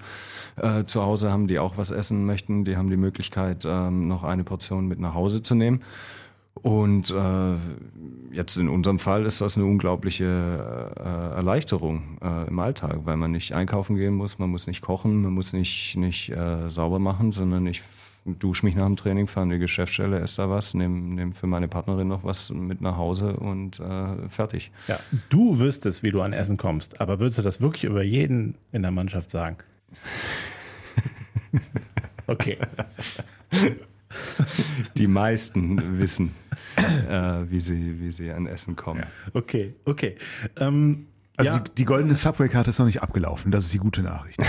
[0.57, 4.23] äh, zu Hause haben, die auch was essen möchten, die haben die Möglichkeit, ähm, noch
[4.23, 5.83] eine Portion mit nach Hause zu nehmen.
[6.65, 13.01] Und äh, jetzt in unserem Fall ist das eine unglaubliche äh, Erleichterung äh, im Alltag,
[13.05, 16.71] weil man nicht einkaufen gehen muss, man muss nicht kochen, man muss nicht, nicht äh,
[16.71, 17.83] sauber machen, sondern ich
[18.25, 21.47] dusche mich nach dem Training, fahre in die Geschäftsstelle, esse da was, nehme nehm für
[21.47, 24.71] meine Partnerin noch was mit nach Hause und äh, fertig.
[24.89, 24.99] Ja,
[25.29, 28.81] du wüsstest, wie du an Essen kommst, aber würdest du das wirklich über jeden in
[28.81, 29.59] der Mannschaft sagen?
[32.27, 32.57] Okay.
[34.97, 36.33] Die meisten wissen,
[37.09, 39.05] äh, wie, sie, wie sie an Essen kommen.
[39.33, 40.17] Okay, okay.
[40.57, 41.07] Ähm,
[41.37, 43.51] Also ja, die, die goldene Subway-Karte ist noch nicht abgelaufen.
[43.51, 44.41] Das ist die gute Nachricht.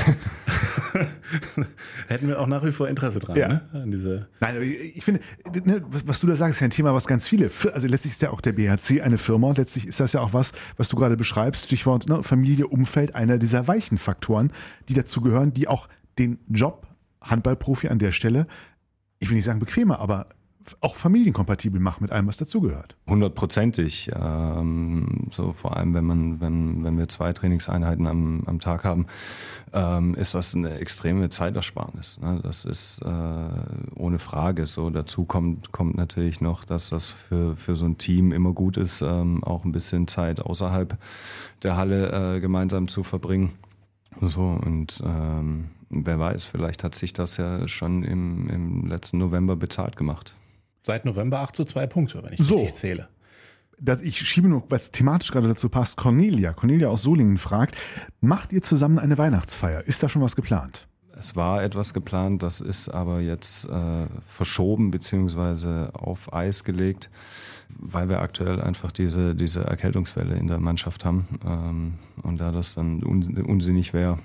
[2.08, 3.48] hätten wir auch nach wie vor Interesse dran, Ja.
[3.48, 3.62] ne?
[3.74, 5.22] An diese Nein, aber ich finde,
[5.64, 8.22] ne, was du da sagst, ist ja ein Thema, was ganz viele, also letztlich ist
[8.22, 10.96] ja auch der BHC eine Firma und letztlich ist das ja auch was, was du
[10.96, 14.52] gerade beschreibst, Stichwort ne, Familie, Umfeld, einer dieser weichen Faktoren,
[14.90, 15.88] die dazu gehören, die auch
[16.20, 16.88] den Job
[17.22, 18.48] Handballprofi an der Stelle,
[19.20, 20.28] ich will nicht sagen bequemer, aber
[20.82, 22.96] auch familienkompatibel machen mit allem, was dazugehört.
[23.08, 24.10] Hundertprozentig.
[24.16, 29.06] Ähm, so vor allem, wenn man, wenn, wenn wir zwei Trainingseinheiten am, am Tag haben,
[29.74, 32.20] ähm, ist das eine extreme Zeitersparnis.
[32.20, 32.40] Ne?
[32.44, 34.90] Das ist äh, ohne Frage so.
[34.90, 39.02] Dazu kommt, kommt natürlich noch, dass das für, für so ein Team immer gut ist,
[39.02, 40.98] ähm, auch ein bisschen Zeit außerhalb
[41.64, 43.52] der Halle äh, gemeinsam zu verbringen.
[44.22, 45.66] So, und ähm,
[46.04, 50.36] wer weiß, vielleicht hat sich das ja schon im, im letzten November bezahlt gemacht.
[50.86, 52.56] seit November 8 zu 2 Punkte, wenn ich So.
[52.56, 53.08] richtig zähle.
[53.80, 57.76] Das, ich schiebe nur, weil es thematisch gerade dazu passt, Cornelia, Cornelia aus Solingen fragt,
[58.22, 59.82] macht ihr zusammen eine Weihnachtsfeier?
[59.86, 60.88] Ist da schon was geplant?
[61.18, 67.10] Es war etwas geplant, das ist aber jetzt äh, verschoben beziehungsweise auf Eis gelegt,
[67.78, 71.28] weil wir aktuell einfach diese, diese Erkältungswelle in der Mannschaft haben.
[71.46, 74.20] Ähm, und da das dann un unsinnig wäre,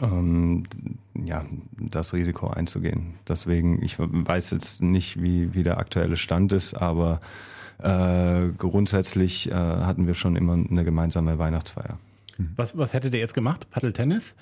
[0.00, 0.64] ähm,
[1.14, 1.44] ja,
[1.78, 3.14] das Risiko einzugehen.
[3.28, 7.20] Deswegen, ich weiß jetzt nicht, wie, wie der aktuelle Stand ist, aber
[7.82, 11.98] äh, grundsätzlich äh, hatten wir schon immer eine gemeinsame Weihnachtsfeier.
[12.56, 13.70] Was, was hättet ihr jetzt gemacht?
[13.70, 14.34] Paddeltennis?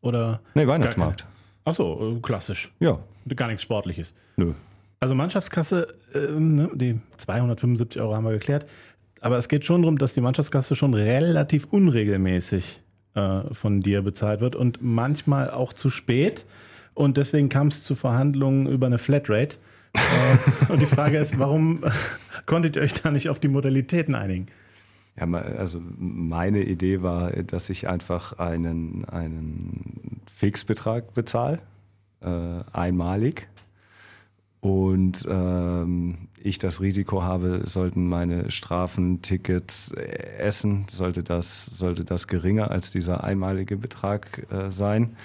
[0.00, 0.40] Oder?
[0.54, 1.26] Nee, Weihnachtsmarkt.
[1.64, 2.72] Achso, klassisch.
[2.80, 2.98] Ja,
[3.34, 4.14] Gar nichts Sportliches.
[4.36, 4.52] nö.
[4.98, 8.66] Also Mannschaftskasse, ähm, ne, die 275 Euro haben wir geklärt.
[9.20, 12.80] Aber es geht schon darum, dass die Mannschaftskasse schon relativ unregelmäßig
[13.16, 16.44] äh, von dir bezahlt wird und manchmal auch zu spät.
[16.94, 19.56] Und deswegen kam es zu Verhandlungen über eine Flatrate.
[19.94, 21.82] äh, und die Frage ist, warum
[22.46, 24.48] konntet ihr euch da nicht auf die Modalitäten einigen?
[25.18, 31.60] Ja, also meine Idee war, dass ich einfach einen, einen Fixbetrag bezahle,
[32.20, 33.48] äh, einmalig.
[34.60, 42.04] Und ähm, ich das Risiko habe, sollten meine Strafen, Tickets, äh, Essen, sollte das, sollte
[42.04, 45.16] das geringer als dieser einmalige Betrag äh, sein,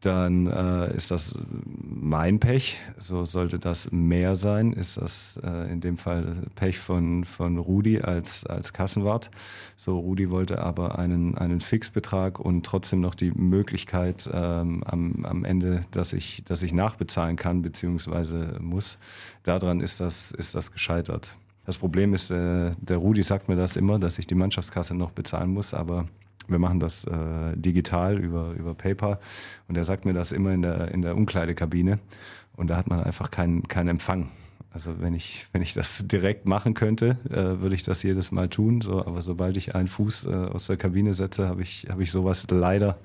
[0.00, 1.34] dann äh, ist das
[1.82, 2.78] mein Pech.
[2.98, 8.00] So sollte das mehr sein, ist das äh, in dem Fall Pech von, von Rudi
[8.00, 9.30] als, als Kassenwart.
[9.76, 15.44] So, Rudi wollte aber einen, einen Fixbetrag und trotzdem noch die Möglichkeit ähm, am, am
[15.44, 18.58] Ende, dass ich, dass ich nachbezahlen kann bzw.
[18.58, 18.96] muss.
[19.42, 21.36] Daran ist das, ist das gescheitert.
[21.66, 25.10] Das Problem ist, äh, der Rudi sagt mir das immer, dass ich die Mannschaftskasse noch
[25.10, 26.06] bezahlen muss, aber
[26.50, 29.20] wir machen das äh, digital über, über Paper
[29.68, 31.98] und er sagt mir das immer in der, in der Umkleidekabine
[32.56, 34.28] und da hat man einfach keinen keinen Empfang.
[34.72, 38.48] Also wenn ich, wenn ich das direkt machen könnte, äh, würde ich das jedes Mal
[38.48, 38.80] tun.
[38.80, 42.12] So, aber sobald ich einen Fuß äh, aus der Kabine setze, habe ich, habe ich
[42.12, 42.98] sowas leider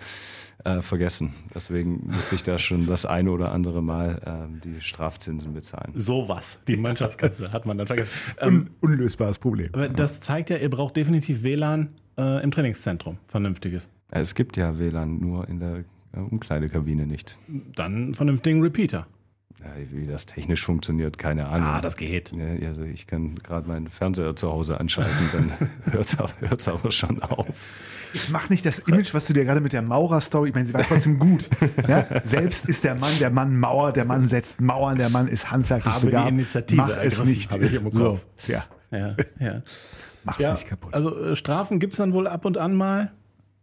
[0.63, 1.33] äh, vergessen.
[1.55, 5.91] Deswegen musste ich da schon das eine oder andere Mal ähm, die Strafzinsen bezahlen.
[5.95, 8.11] Sowas, die Mannschaftskasse hat man dann vergessen.
[8.41, 9.69] Ähm, Un unlösbares Problem.
[9.73, 13.88] aber das zeigt ja, ihr braucht definitiv WLAN äh, im Trainingszentrum, vernünftiges.
[14.11, 17.38] Es gibt ja WLAN nur in der äh, Umkleidekabine nicht.
[17.76, 19.07] Dann einen vernünftigen Repeater.
[19.59, 21.68] Ja, wie das technisch funktioniert, keine Ahnung.
[21.68, 22.32] Ah, das geht.
[22.34, 25.51] Ja, also ich kann gerade meinen Fernseher zu Hause anschalten, dann
[25.93, 27.47] hört's aber, hört's aber schon auf.
[28.13, 30.74] Jetzt mach nicht das Image, was du dir gerade mit der Maurer-Story, ich meine, sie
[30.74, 31.49] war trotzdem gut.
[31.88, 32.05] Ja?
[32.24, 35.93] Selbst ist der Mann, der Mann Mauer, der Mann setzt Mauern, der Mann ist handwerklich
[35.93, 36.16] Habe die.
[36.16, 37.51] Initiative Mach es nicht.
[37.51, 37.95] habe ich im Kopf.
[37.95, 38.63] So, ja.
[38.91, 39.61] Ja, ja.
[40.26, 40.93] Mach's Ja, nicht kaputt.
[40.93, 43.11] also äh, Strafen gibt es dann wohl ab und an mal,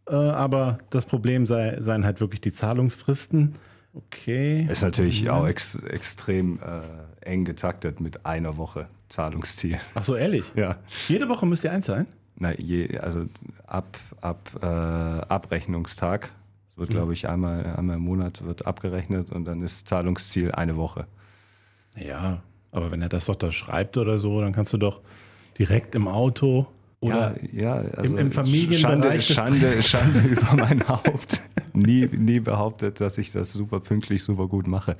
[0.09, 3.57] äh, aber das Problem sei, seien halt wirklich die Zahlungsfristen.
[3.95, 4.67] Okay.
[4.71, 9.79] Ist natürlich auch ex, extrem äh, eng getaktet mit einer Woche Zahlungsziel.
[9.95, 10.51] Ach so, ehrlich?
[10.55, 10.77] Ja.
[11.09, 12.07] Jede Woche müsst ihr einzahlen?
[12.37, 13.27] Na, je, also
[13.67, 16.31] ab, ab äh, Abrechnungstag.
[16.71, 20.77] Es wird, glaube ich, einmal, einmal im Monat wird abgerechnet und dann ist Zahlungsziel eine
[20.79, 21.07] Woche.
[21.99, 25.03] Ja, aber wenn er das doch da schreibt oder so, dann kannst du doch
[25.59, 26.67] direkt im Auto
[27.01, 29.83] oder ja, ja, also im- im Familienbereich Schande, Schande,
[30.21, 31.43] Schande über mein Haupt.
[31.73, 34.97] Nie, nie behauptet, dass ich das super pünktlich, super gut mache.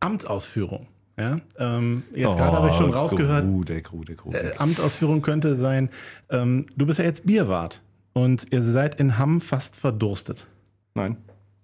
[0.00, 0.86] Amtsausführung.
[1.18, 4.52] Ja, ähm, jetzt gerade habe ich schon rausgehört, Grude, Grude, Grude.
[4.52, 5.88] äh, Amtsausführung könnte sein,
[6.28, 7.80] ähm, du bist ja jetzt Bierwart
[8.12, 10.46] und ihr seid in Hamm fast verdurstet.
[10.94, 11.16] nein,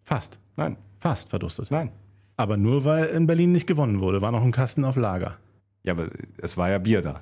[0.05, 0.39] Fast.
[0.57, 1.71] nein, Fast verdurstet.
[1.71, 1.91] nein.
[2.39, 5.37] Aber nur weil in Berlin nicht gewonnen wurde, war noch ein Kasten auf Lager.
[5.83, 7.21] Ja, aber es war ja Bier da.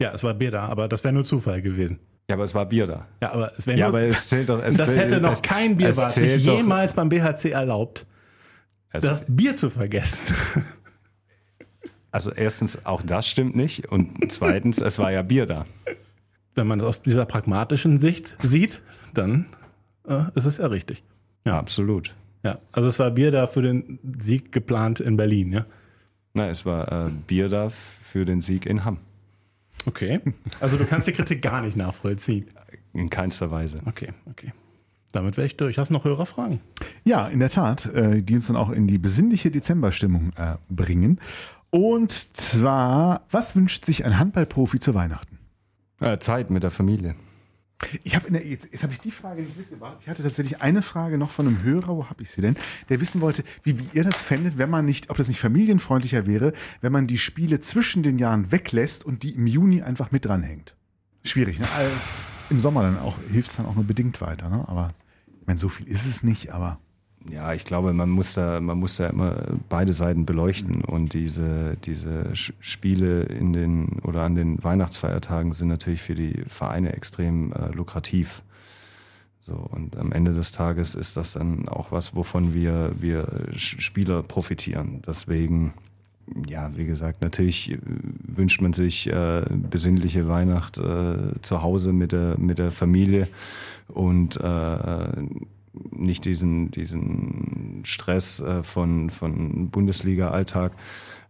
[0.00, 1.98] Ja, es war Bier da, aber das wäre nur Zufall gewesen.
[2.28, 3.06] Ja, aber es war Bier da.
[3.20, 4.62] Ja, aber es wäre Ja, nur, aber es zählt doch.
[4.62, 8.06] Es das zählt, hätte noch kein es Bierwart sich zählt doch- jemals beim BHC erlaubt,
[8.90, 10.20] Also, das Bier zu vergessen.
[12.12, 13.86] also erstens, auch das stimmt nicht.
[13.90, 15.66] Und zweitens, es war ja Bier da.
[16.54, 18.80] Wenn man das aus dieser pragmatischen Sicht sieht,
[19.14, 19.46] dann
[20.08, 21.02] äh, ist es ja richtig.
[21.44, 22.14] Ja, absolut.
[22.42, 25.66] Ja, also es war Bier da für den Sieg geplant in Berlin, ja?
[26.32, 28.98] Na, es war äh, Bier da für den Sieg in Hamm.
[29.86, 30.20] Okay.
[30.60, 32.46] Also du kannst die Kritik gar nicht nachvollziehen.
[32.92, 33.80] In keinster Weise.
[33.86, 34.52] Okay, okay.
[35.12, 35.78] Damit wäre ich durch.
[35.78, 36.60] Hast du noch Hörerfragen?
[37.04, 41.20] Ja, in der Tat, äh, die uns dann auch in die besinnliche Dezemberstimmung äh, bringen.
[41.70, 45.38] Und zwar, was wünscht sich ein Handballprofi zu Weihnachten?
[46.00, 47.14] Äh, Zeit mit der Familie.
[48.04, 49.96] Ich habe jetzt, jetzt habe ich die Frage nicht mitgebracht.
[50.00, 52.56] Ich hatte tatsächlich eine Frage noch von einem Hörer, wo habe ich sie denn?
[52.88, 56.26] Der wissen wollte, wie, wie ihr das fändet, wenn man nicht, ob das nicht familienfreundlicher
[56.26, 56.52] wäre,
[56.82, 60.76] wenn man die Spiele zwischen den Jahren weglässt und die im Juni einfach mit dranhängt.
[61.24, 61.66] Schwierig, ne?
[61.76, 61.90] All-
[62.50, 64.64] Im Sommer dann auch hilft es dann auch nur bedingt weiter, ne?
[64.68, 64.92] Aber
[65.40, 66.78] ich meine, so viel ist es nicht, aber
[67.28, 69.36] Ja, ich glaube, man muss da, man muss da immer
[69.68, 76.00] beide Seiten beleuchten und diese, diese Spiele in den oder an den Weihnachtsfeiertagen sind natürlich
[76.00, 78.42] für die Vereine extrem äh, lukrativ.
[79.40, 84.22] So, und am Ende des Tages ist das dann auch was, wovon wir, wir Spieler
[84.22, 85.02] profitieren.
[85.06, 85.74] Deswegen,
[86.48, 92.38] ja, wie gesagt, natürlich wünscht man sich äh, besinnliche Weihnacht äh, zu Hause mit der,
[92.38, 93.28] mit der Familie
[93.88, 95.08] und äh,
[95.72, 100.72] nicht diesen, diesen Stress äh, von, von Bundesliga-Alltag.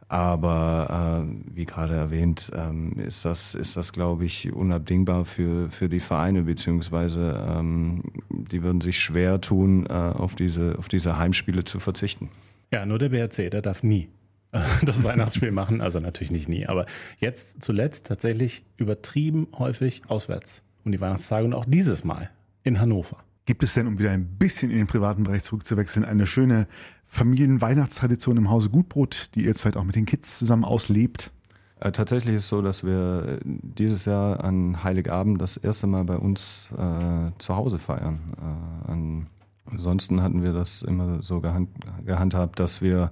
[0.09, 5.89] Aber äh, wie gerade erwähnt, ähm, ist das, ist das, glaube ich, unabdingbar für, für
[5.89, 11.65] die Vereine, beziehungsweise ähm, die würden sich schwer tun, äh, auf, diese, auf diese Heimspiele
[11.65, 12.29] zu verzichten.
[12.73, 14.09] Ja, nur der BRC, der darf nie
[14.51, 15.81] äh, das Weihnachtsspiel machen.
[15.81, 16.87] Also natürlich nicht nie, aber
[17.19, 22.31] jetzt zuletzt tatsächlich übertrieben häufig auswärts um die Weihnachtstage und auch dieses Mal
[22.63, 23.19] in Hannover.
[23.51, 26.69] Gibt es denn, um wieder ein bisschen in den privaten Bereich zurückzuwechseln, eine schöne
[27.07, 31.33] Familienweihnachtstradition im Hause Gutbrot, die ihr jetzt vielleicht auch mit den Kids zusammen auslebt?
[31.81, 36.05] Äh, tatsächlich ist es so, dass wir äh, dieses Jahr an Heiligabend das erste Mal
[36.05, 38.21] bei uns äh, zu Hause feiern.
[38.39, 39.27] Äh, an,
[39.67, 41.71] ansonsten hatten wir das immer so gehand,
[42.07, 43.11] gehandhabt, dass wir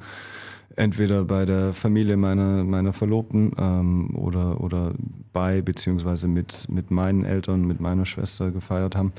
[0.78, 4.92] entweder bei der Familie meiner, meiner Verlobten ähm, oder, oder
[5.32, 9.12] bei beziehungsweise mit, mit meinen Eltern, mit meiner Schwester gefeiert haben.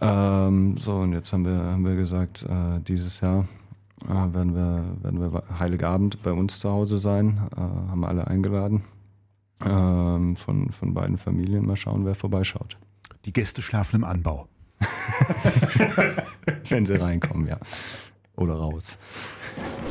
[0.00, 3.46] Ähm, so, und jetzt haben wir, haben wir gesagt, äh, dieses Jahr
[4.04, 8.82] äh, werden, wir, werden wir Heiligabend bei uns zu Hause sein, äh, haben alle eingeladen
[9.64, 11.66] ähm, von, von beiden Familien.
[11.66, 12.78] Mal schauen, wer vorbeischaut.
[13.24, 14.48] Die Gäste schlafen im Anbau.
[16.68, 17.58] Wenn sie reinkommen, ja.
[18.36, 18.98] Oder raus.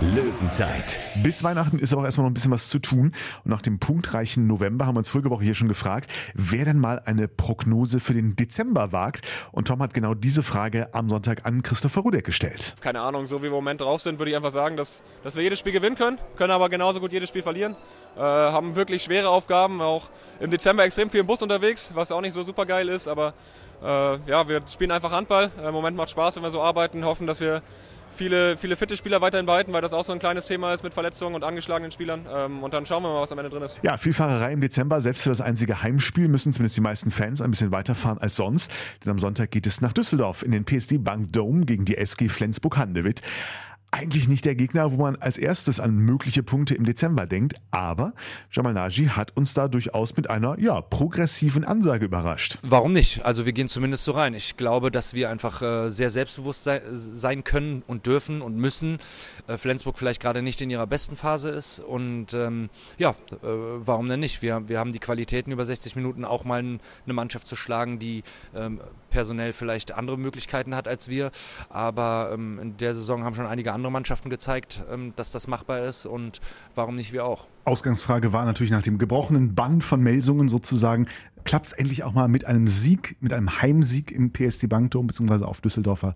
[0.01, 1.07] Löwenzeit.
[1.21, 3.13] Bis Weihnachten ist aber auch erstmal noch ein bisschen was zu tun.
[3.43, 6.79] Und nach dem punktreichen November haben wir uns vorige Woche hier schon gefragt, wer denn
[6.79, 9.27] mal eine Prognose für den Dezember wagt.
[9.51, 12.75] Und Tom hat genau diese Frage am Sonntag an Christopher Rudek gestellt.
[12.81, 15.35] keine Ahnung, so wie wir im Moment drauf sind, würde ich einfach sagen, dass, dass
[15.35, 17.75] wir jedes Spiel gewinnen können, können aber genauso gut jedes Spiel verlieren.
[18.15, 20.09] Äh, haben wirklich schwere Aufgaben, auch
[20.39, 23.35] im Dezember extrem viel im Bus unterwegs, was auch nicht so super geil ist, aber
[23.83, 23.85] äh,
[24.29, 25.51] ja, wir spielen einfach Handball.
[25.59, 27.61] Äh, Im Moment macht Spaß, wenn wir so arbeiten, hoffen, dass wir
[28.11, 30.93] viele, viele fitte Spieler weiterhin behalten, weil das auch so ein kleines Thema ist mit
[30.93, 32.25] Verletzungen und angeschlagenen Spielern.
[32.31, 33.79] Ähm, und dann schauen wir mal, was am Ende drin ist.
[33.83, 35.01] Ja, viel Fahrerei im Dezember.
[35.01, 38.71] Selbst für das einzige Heimspiel müssen zumindest die meisten Fans ein bisschen weiterfahren als sonst.
[39.03, 42.29] Denn am Sonntag geht es nach Düsseldorf in den PSD Bank Dome gegen die SG
[42.29, 43.21] Flensburg-Handewitt.
[43.91, 48.13] Eigentlich nicht der Gegner, wo man als erstes an mögliche Punkte im Dezember denkt, aber
[48.49, 52.57] Jamal Naji hat uns da durchaus mit einer ja, progressiven Ansage überrascht.
[52.63, 53.25] Warum nicht?
[53.25, 54.33] Also wir gehen zumindest so rein.
[54.33, 58.99] Ich glaube, dass wir einfach äh, sehr selbstbewusst sei, sein können und dürfen und müssen.
[59.47, 64.07] Äh, Flensburg vielleicht gerade nicht in ihrer besten Phase ist und ähm, ja, äh, warum
[64.07, 64.41] denn nicht?
[64.41, 68.23] Wir, wir haben die Qualitäten über 60 Minuten auch mal eine Mannschaft zu schlagen, die
[68.55, 68.79] ähm,
[69.11, 71.29] personell vielleicht andere Möglichkeiten hat als wir,
[71.69, 75.85] aber ähm, in der Saison haben schon einige andere Mannschaften gezeigt, ähm, dass das machbar
[75.85, 76.41] ist und
[76.73, 77.45] warum nicht wir auch.
[77.65, 81.07] Ausgangsfrage war natürlich nach dem gebrochenen Band von Melsungen sozusagen,
[81.43, 85.47] klappt es endlich auch mal mit einem Sieg, mit einem Heimsieg im PSD Bankturm beziehungsweise
[85.47, 86.15] auf Düsseldorfer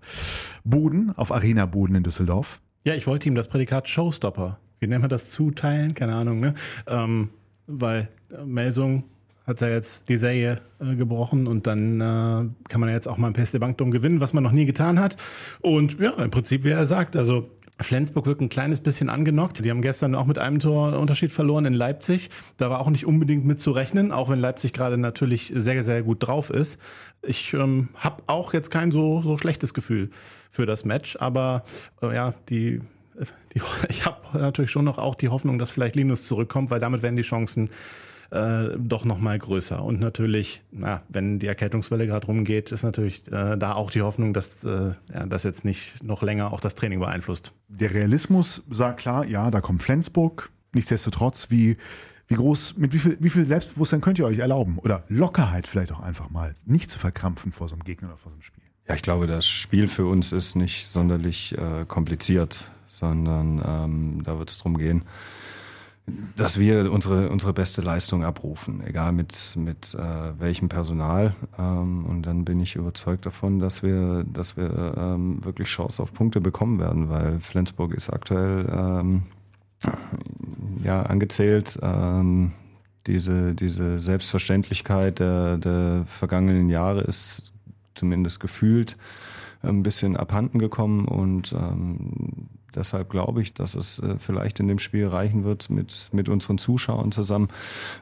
[0.64, 2.60] Boden, auf Arena-Boden in Düsseldorf?
[2.84, 5.94] Ja, ich wollte ihm das Prädikat Showstopper, wie nennen wir das, zuteilen?
[5.94, 6.54] Keine Ahnung, ne?
[6.86, 7.30] Ähm,
[7.66, 9.04] weil äh, Melsungen
[9.46, 13.28] hat ja jetzt die Serie äh, gebrochen und dann äh, kann man jetzt auch mal
[13.28, 15.16] ein PSD Bankdom gewinnen, was man noch nie getan hat.
[15.60, 19.64] Und ja, im Prinzip, wie er sagt, also Flensburg wirkt ein kleines bisschen angenockt.
[19.64, 22.30] Die haben gestern auch mit einem Tor Unterschied verloren in Leipzig.
[22.56, 26.02] Da war auch nicht unbedingt mit zu rechnen, auch wenn Leipzig gerade natürlich sehr, sehr
[26.02, 26.80] gut drauf ist.
[27.22, 30.10] Ich ähm, habe auch jetzt kein so, so schlechtes Gefühl
[30.50, 31.64] für das Match, aber
[32.02, 32.80] äh, ja, die,
[33.54, 37.02] die ich habe natürlich schon noch auch die Hoffnung, dass vielleicht Linus zurückkommt, weil damit
[37.02, 37.68] werden die Chancen
[38.30, 39.82] äh, doch nochmal größer.
[39.82, 44.34] Und natürlich, na, wenn die Erkältungswelle gerade rumgeht, ist natürlich äh, da auch die Hoffnung,
[44.34, 47.52] dass äh, ja, das jetzt nicht noch länger auch das Training beeinflusst.
[47.68, 50.50] Der Realismus sagt klar, ja, da kommt Flensburg.
[50.72, 51.76] Nichtsdestotrotz, wie,
[52.28, 54.78] wie groß, mit wie viel, wie viel Selbstbewusstsein könnt ihr euch erlauben?
[54.78, 58.30] Oder Lockerheit vielleicht auch einfach mal, nicht zu verkrampfen vor so einem Gegner oder vor
[58.30, 58.64] so einem Spiel?
[58.88, 64.38] Ja, ich glaube, das Spiel für uns ist nicht sonderlich äh, kompliziert, sondern ähm, da
[64.38, 65.02] wird es darum gehen,
[66.36, 71.34] dass wir unsere, unsere beste Leistung abrufen, egal mit, mit äh, welchem Personal.
[71.58, 76.12] Ähm, und dann bin ich überzeugt davon, dass wir, dass wir ähm, wirklich Chance auf
[76.12, 79.22] Punkte bekommen werden, weil Flensburg ist aktuell ähm,
[80.82, 81.78] ja, angezählt.
[81.82, 82.52] Ähm,
[83.06, 87.52] diese, diese Selbstverständlichkeit der, der vergangenen Jahre ist
[87.94, 88.96] zumindest gefühlt
[89.62, 94.78] ein bisschen abhanden gekommen und ähm, Deshalb glaube ich, dass es äh, vielleicht in dem
[94.78, 97.48] Spiel reichen wird, mit, mit unseren Zuschauern zusammen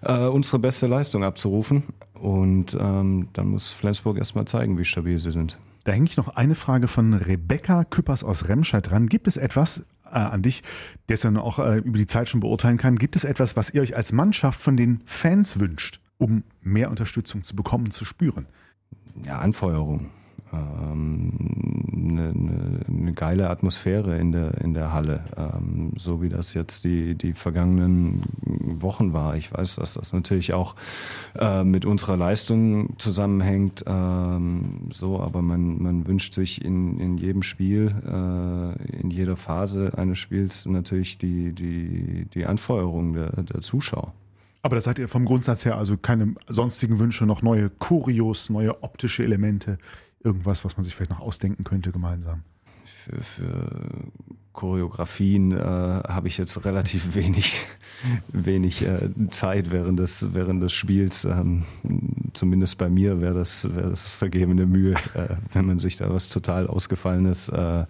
[0.02, 1.84] äh, unsere beste Leistung abzurufen.
[2.14, 5.58] Und ähm, dann muss Flensburg erstmal zeigen, wie stabil sie sind.
[5.84, 9.06] Da hänge ich noch eine Frage von Rebecca Küppers aus Remscheid dran.
[9.06, 10.62] Gibt es etwas äh, an dich,
[11.08, 13.70] der es ja auch äh, über die Zeit schon beurteilen kann, gibt es etwas, was
[13.70, 18.46] ihr euch als Mannschaft von den Fans wünscht, um mehr Unterstützung zu bekommen, zu spüren?
[19.24, 20.10] Ja, Anfeuerung
[20.54, 26.84] eine, eine, eine, geile Atmosphäre in der, in der Halle, ähm, so wie das jetzt
[26.84, 28.22] die, die vergangenen
[28.80, 29.36] Wochen war.
[29.36, 30.74] Ich weiß, dass das natürlich auch
[31.38, 37.42] äh, mit unserer Leistung zusammenhängt, ähm, so, aber man, man wünscht sich in, in jedem
[37.42, 44.12] Spiel, äh, in jeder Phase eines Spiels natürlich die, die, die Anfeuerung der, der Zuschauer.
[44.64, 48.82] Aber da seid ihr vom Grundsatz her also keine sonstigen Wünsche, noch neue Kurios, neue
[48.82, 49.76] optische Elemente,
[50.24, 52.42] irgendwas, was man sich vielleicht noch ausdenken könnte gemeinsam?
[52.84, 53.70] Für, für
[54.54, 57.66] Choreografien äh, habe ich jetzt relativ wenig,
[58.28, 61.24] wenig äh, Zeit während des, während des Spiels.
[61.24, 61.64] Ähm,
[62.32, 66.30] zumindest bei mir wäre das, wär das vergebene Mühe, äh, wenn man sich da was
[66.30, 67.84] total Ausgefallenes äh,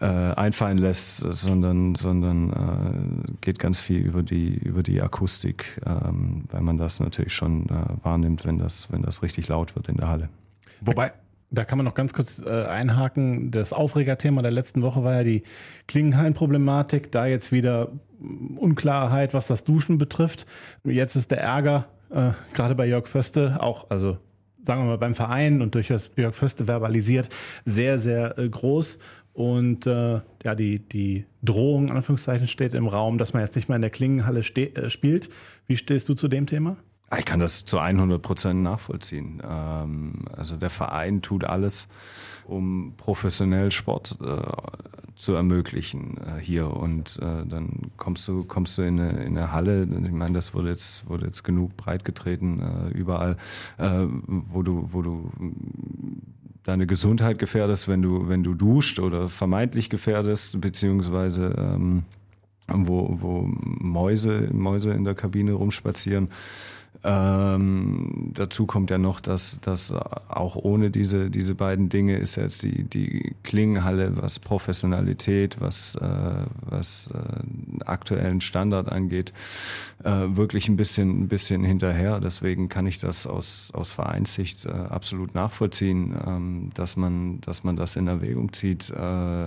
[0.00, 6.44] äh, einfallen lässt, sondern, sondern äh, geht ganz viel über die, über die Akustik, ähm,
[6.48, 9.98] weil man das natürlich schon äh, wahrnimmt, wenn das, wenn das richtig laut wird in
[9.98, 10.28] der Halle.
[10.80, 11.12] Wobei,
[11.50, 13.50] da kann man noch ganz kurz äh, einhaken.
[13.50, 15.42] Das Aufregerthema der letzten Woche war ja die
[15.88, 17.10] Klingenhallen-Problematik.
[17.10, 17.90] Da jetzt wieder
[18.56, 20.46] Unklarheit, was das Duschen betrifft.
[20.84, 24.18] Jetzt ist der Ärger, äh, gerade bei Jörg Föste, auch, also
[24.64, 27.28] sagen wir mal beim Verein und durch Jörg Föste verbalisiert,
[27.64, 28.98] sehr, sehr äh, groß.
[29.32, 33.76] Und äh, ja, die, die Drohung, Anführungszeichen, steht im Raum, dass man jetzt nicht mehr
[33.76, 35.30] in der Klingenhalle äh, spielt.
[35.66, 36.76] Wie stehst du zu dem Thema?
[37.18, 39.42] Ich kann das zu 100 Prozent nachvollziehen.
[39.48, 41.88] Ähm, also der Verein tut alles,
[42.46, 44.42] um professionell Sport äh,
[45.16, 46.70] zu ermöglichen äh, hier.
[46.70, 49.82] Und äh, dann kommst du kommst du in eine, in eine Halle.
[49.82, 53.36] Ich meine, das wurde jetzt wurde jetzt genug breitgetreten äh, überall,
[53.76, 55.32] wo du wo du
[56.62, 62.04] deine Gesundheit gefährdest, wenn du wenn du duscht oder vermeintlich gefährdest, beziehungsweise ähm,
[62.72, 66.28] wo, wo Mäuse, Mäuse in der Kabine rumspazieren
[67.02, 72.62] Ähm, dazu kommt ja noch, dass, dass auch ohne diese, diese beiden Dinge ist jetzt
[72.62, 79.32] die, die Klingenhalle, was Professionalität, was, äh, was äh, aktuellen Standard angeht,
[80.04, 82.20] äh, wirklich ein bisschen, ein bisschen hinterher.
[82.20, 87.76] Deswegen kann ich das aus, aus Vereinssicht äh, absolut nachvollziehen, ähm, dass, man, dass man
[87.76, 89.46] das in Erwägung zieht, äh,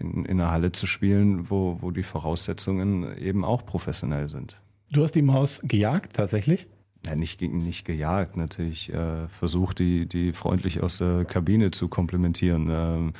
[0.00, 4.60] in, in einer Halle zu spielen, wo, wo die Voraussetzungen eben auch professionell sind.
[4.90, 6.66] Du hast die Maus gejagt, tatsächlich?
[7.08, 12.68] Ja, nicht, nicht gejagt, natürlich äh, versucht, die, die freundlich aus der Kabine zu komplimentieren.
[12.70, 13.12] Ähm,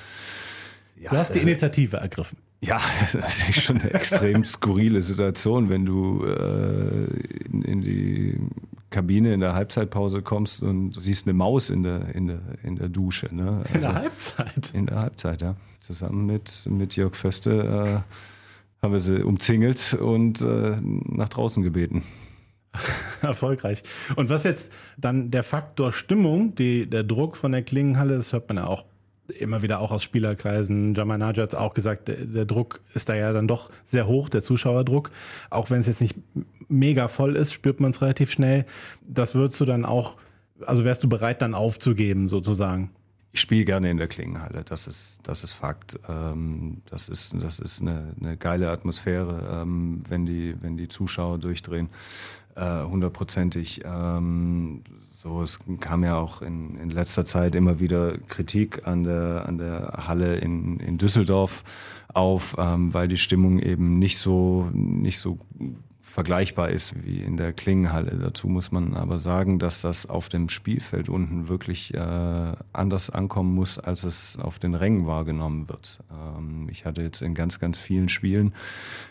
[0.97, 2.39] ja, du hast die also, Initiative ergriffen.
[2.61, 2.81] Ja,
[3.13, 7.05] das ist schon eine extrem skurrile Situation, wenn du äh,
[7.51, 8.41] in, in, die
[8.91, 12.89] Kabine in der Halbzeitpause kommst und siehst eine Maus in der, in der, in der
[12.89, 13.29] Dusche.
[13.33, 13.65] Ne?
[13.65, 14.71] Also, in der also Halbzeit?
[14.75, 15.57] In der Halbzeit, ja.
[15.81, 22.03] Zusammen mit, mit Jörg Föste äh, haben wir sie umzingelt und äh, nach draußen gebeten.
[23.23, 23.83] Erfolgreich.
[24.17, 28.49] Und was jetzt dann der Faktor Stimmung, die, der Druck von der Klingenhalle, das hört
[28.49, 28.85] man ja auch
[29.29, 30.95] immer wieder auch aus Spielerkreisen.
[30.95, 34.07] Jamal Naja hat es auch gesagt, der, der, Druck ist da ja dann doch sehr
[34.07, 35.11] hoch, der Zuschauerdruck.
[35.51, 36.17] Auch wenn es jetzt nicht
[36.69, 38.65] mega voll ist, spürt man es relativ schnell.
[39.07, 40.17] Das würdest du dann auch,
[40.67, 42.91] also wärst du bereit dann aufzugeben sozusagen?
[43.33, 45.99] Ich spiele gerne in der Klingenhalle, das ist, das ist Fakt.
[46.09, 51.39] Ähm, das ist, das ist eine, eine geile Atmosphäre, ähm, wenn, die, wenn die Zuschauer
[51.39, 51.91] durchdrehen
[52.65, 53.83] hundertprozentig.
[53.85, 54.83] Ähm,
[55.13, 59.59] so, es kam ja auch in, in letzter Zeit immer wieder Kritik an der, an
[59.59, 61.65] der Halle in, in Düsseldorf
[62.15, 65.39] auf, ähm, weil die Stimmung eben nicht so, nicht so
[66.09, 68.19] vergleichbar ist wie in der Klingenhalle.
[68.19, 73.55] Dazu muss man aber sagen, dass das auf dem Spielfeld unten wirklich äh, anders ankommen
[73.55, 76.01] muss, als es auf den Rängen wahrgenommen wird.
[76.11, 78.55] Ähm, ich hatte jetzt in ganz, ganz vielen Spielen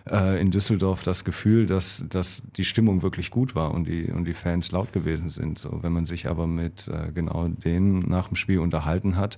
[0.09, 4.25] äh, in Düsseldorf das Gefühl, dass, dass die Stimmung wirklich gut war und die, und
[4.25, 5.59] die Fans laut gewesen sind.
[5.59, 9.37] So, wenn man sich aber mit äh, genau denen nach dem Spiel unterhalten hat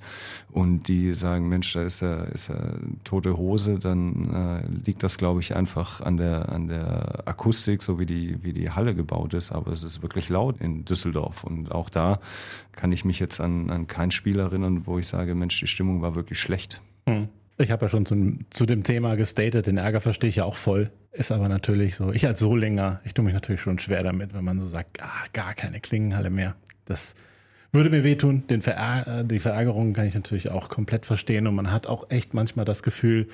[0.50, 2.56] und die sagen, Mensch, da ist ja, ist ja
[3.04, 7.82] tote Hose, dann äh, liegt das, glaube ich, einfach an der, an der Akustik Akustik,
[7.82, 11.44] so wie die, wie die Halle gebaut ist, aber es ist wirklich laut in Düsseldorf.
[11.44, 12.20] Und auch da
[12.74, 16.04] kann ich mich jetzt an, an kein Spiel erinnern, wo ich sage, Mensch, die Stimmung
[16.04, 16.80] war wirklich schlecht.
[17.08, 17.28] Hm.
[17.58, 20.58] Ich habe ja schon zum, zu dem Thema gestatet, den Ärger verstehe ich ja auch
[20.58, 20.92] voll.
[21.12, 22.12] Ist aber natürlich so.
[22.12, 25.26] Ich als Solinger, ich tue mich natürlich schon schwer damit, wenn man so sagt, ah,
[25.34, 26.56] gar keine Klingenhalle mehr.
[26.86, 27.16] Das
[27.72, 28.46] würde mir wehtun.
[28.48, 31.48] Den Verär die Verärgerung kann ich natürlich auch komplett verstehen.
[31.48, 33.28] Und man hat auch echt manchmal das Gefühl,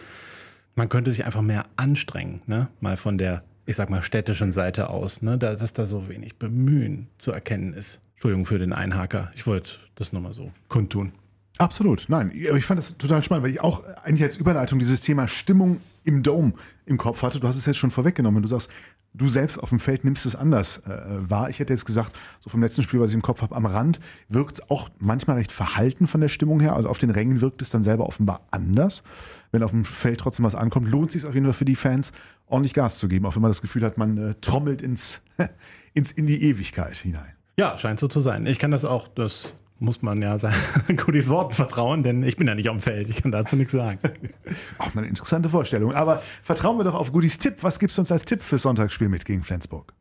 [0.75, 2.69] man könnte sich einfach mehr anstrengen, ne?
[2.79, 7.07] Mal von der ich sag mal, städtischen Seite aus, ne, dass da so wenig Bemühen
[7.17, 8.01] zu erkennen ist.
[8.15, 9.31] Entschuldigung für den Einhaker.
[9.35, 11.11] Ich wollte das nochmal so kundtun.
[11.57, 12.31] Absolut, nein.
[12.49, 15.79] Aber ich fand das total spannend, weil ich auch eigentlich als Überleitung dieses Thema Stimmung
[16.05, 16.53] im Dome
[16.85, 17.39] im Kopf hatte.
[17.39, 18.41] Du hast es jetzt schon vorweggenommen.
[18.41, 18.69] Du sagst,
[19.13, 21.49] du selbst auf dem Feld nimmst es anders äh, wahr.
[21.49, 23.99] Ich hätte jetzt gesagt, so vom letzten Spiel, was ich im Kopf habe, am Rand
[24.29, 26.75] wirkt es auch manchmal recht verhalten von der Stimmung her.
[26.75, 29.03] Also auf den Rängen wirkt es dann selber offenbar anders.
[29.51, 31.75] Wenn auf dem Feld trotzdem was ankommt, lohnt es sich auf jeden Fall für die
[31.75, 32.11] Fans,
[32.47, 35.21] ordentlich Gas zu geben, auch wenn man das Gefühl hat, man äh, trommelt ins,
[35.93, 37.33] ins in die Ewigkeit hinein.
[37.57, 38.45] Ja, scheint so zu sein.
[38.45, 40.53] Ich kann das auch, das muss man ja sein,
[40.97, 43.09] Codys Worten vertrauen, denn ich bin ja nicht am Feld.
[43.09, 43.99] Ich kann dazu nichts sagen.
[44.77, 45.93] Auch mal eine interessante Vorstellung.
[45.93, 47.57] Aber vertrauen wir doch auf Goodies Tipp.
[47.61, 49.93] Was gibst du uns als Tipp fürs Sonntagsspiel mit gegen Flensburg?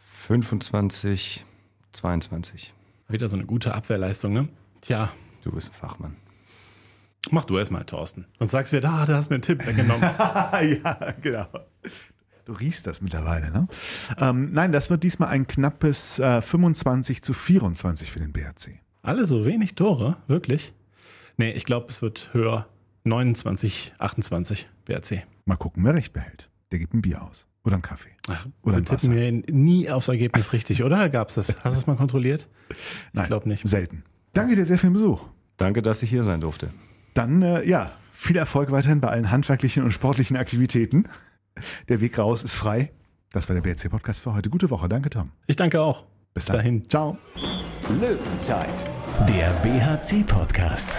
[0.00, 1.44] 25,
[1.92, 2.72] 22.
[3.08, 4.48] Wieder so eine gute Abwehrleistung, ne?
[4.80, 5.10] Tja.
[5.42, 6.16] Du bist ein Fachmann.
[7.30, 8.26] Mach du erstmal, Thorsten.
[8.38, 10.02] Und sagst wieder, ah, da hast du mir einen Tipp weggenommen.
[10.82, 11.46] ja, genau.
[12.44, 13.68] Du riechst das mittlerweile, ne?
[14.18, 18.80] Ähm, nein, das wird diesmal ein knappes äh, 25 zu 24 für den BRC.
[19.02, 20.16] Alle so wenig Tore?
[20.28, 20.72] Wirklich?
[21.36, 22.68] Nee, ich glaube, es wird höher.
[23.04, 25.26] 29, 28 BRC.
[25.44, 26.48] Mal gucken, wer recht behält.
[26.70, 27.46] Der gibt ein Bier aus.
[27.64, 28.10] Oder einen Kaffee.
[28.28, 31.08] Ach, oder ein tippen wir nie aufs Ergebnis richtig, oder?
[31.08, 31.58] Gab es das?
[31.64, 32.48] Hast du es mal kontrolliert?
[33.12, 33.66] Nein, ich glaube nicht.
[33.66, 34.04] Selten.
[34.34, 35.26] Danke dir sehr für den Besuch.
[35.56, 36.70] Danke, dass ich hier sein durfte.
[37.14, 41.08] Dann, äh, ja, viel Erfolg weiterhin bei allen handwerklichen und sportlichen Aktivitäten.
[41.88, 42.92] Der Weg raus ist frei.
[43.32, 44.48] Das war der BRC-Podcast für heute.
[44.48, 44.88] Gute Woche.
[44.88, 45.30] Danke, Tom.
[45.46, 46.04] Ich danke auch.
[46.34, 46.88] Bis dahin.
[46.88, 47.18] Ciao.
[47.88, 48.84] Löwenzeit,
[49.28, 50.98] der BHC-Podcast.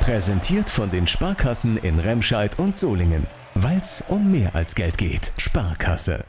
[0.00, 3.26] Präsentiert von den Sparkassen in Remscheid und Solingen.
[3.54, 5.30] Weil es um mehr als Geld geht.
[5.38, 6.24] Sparkasse.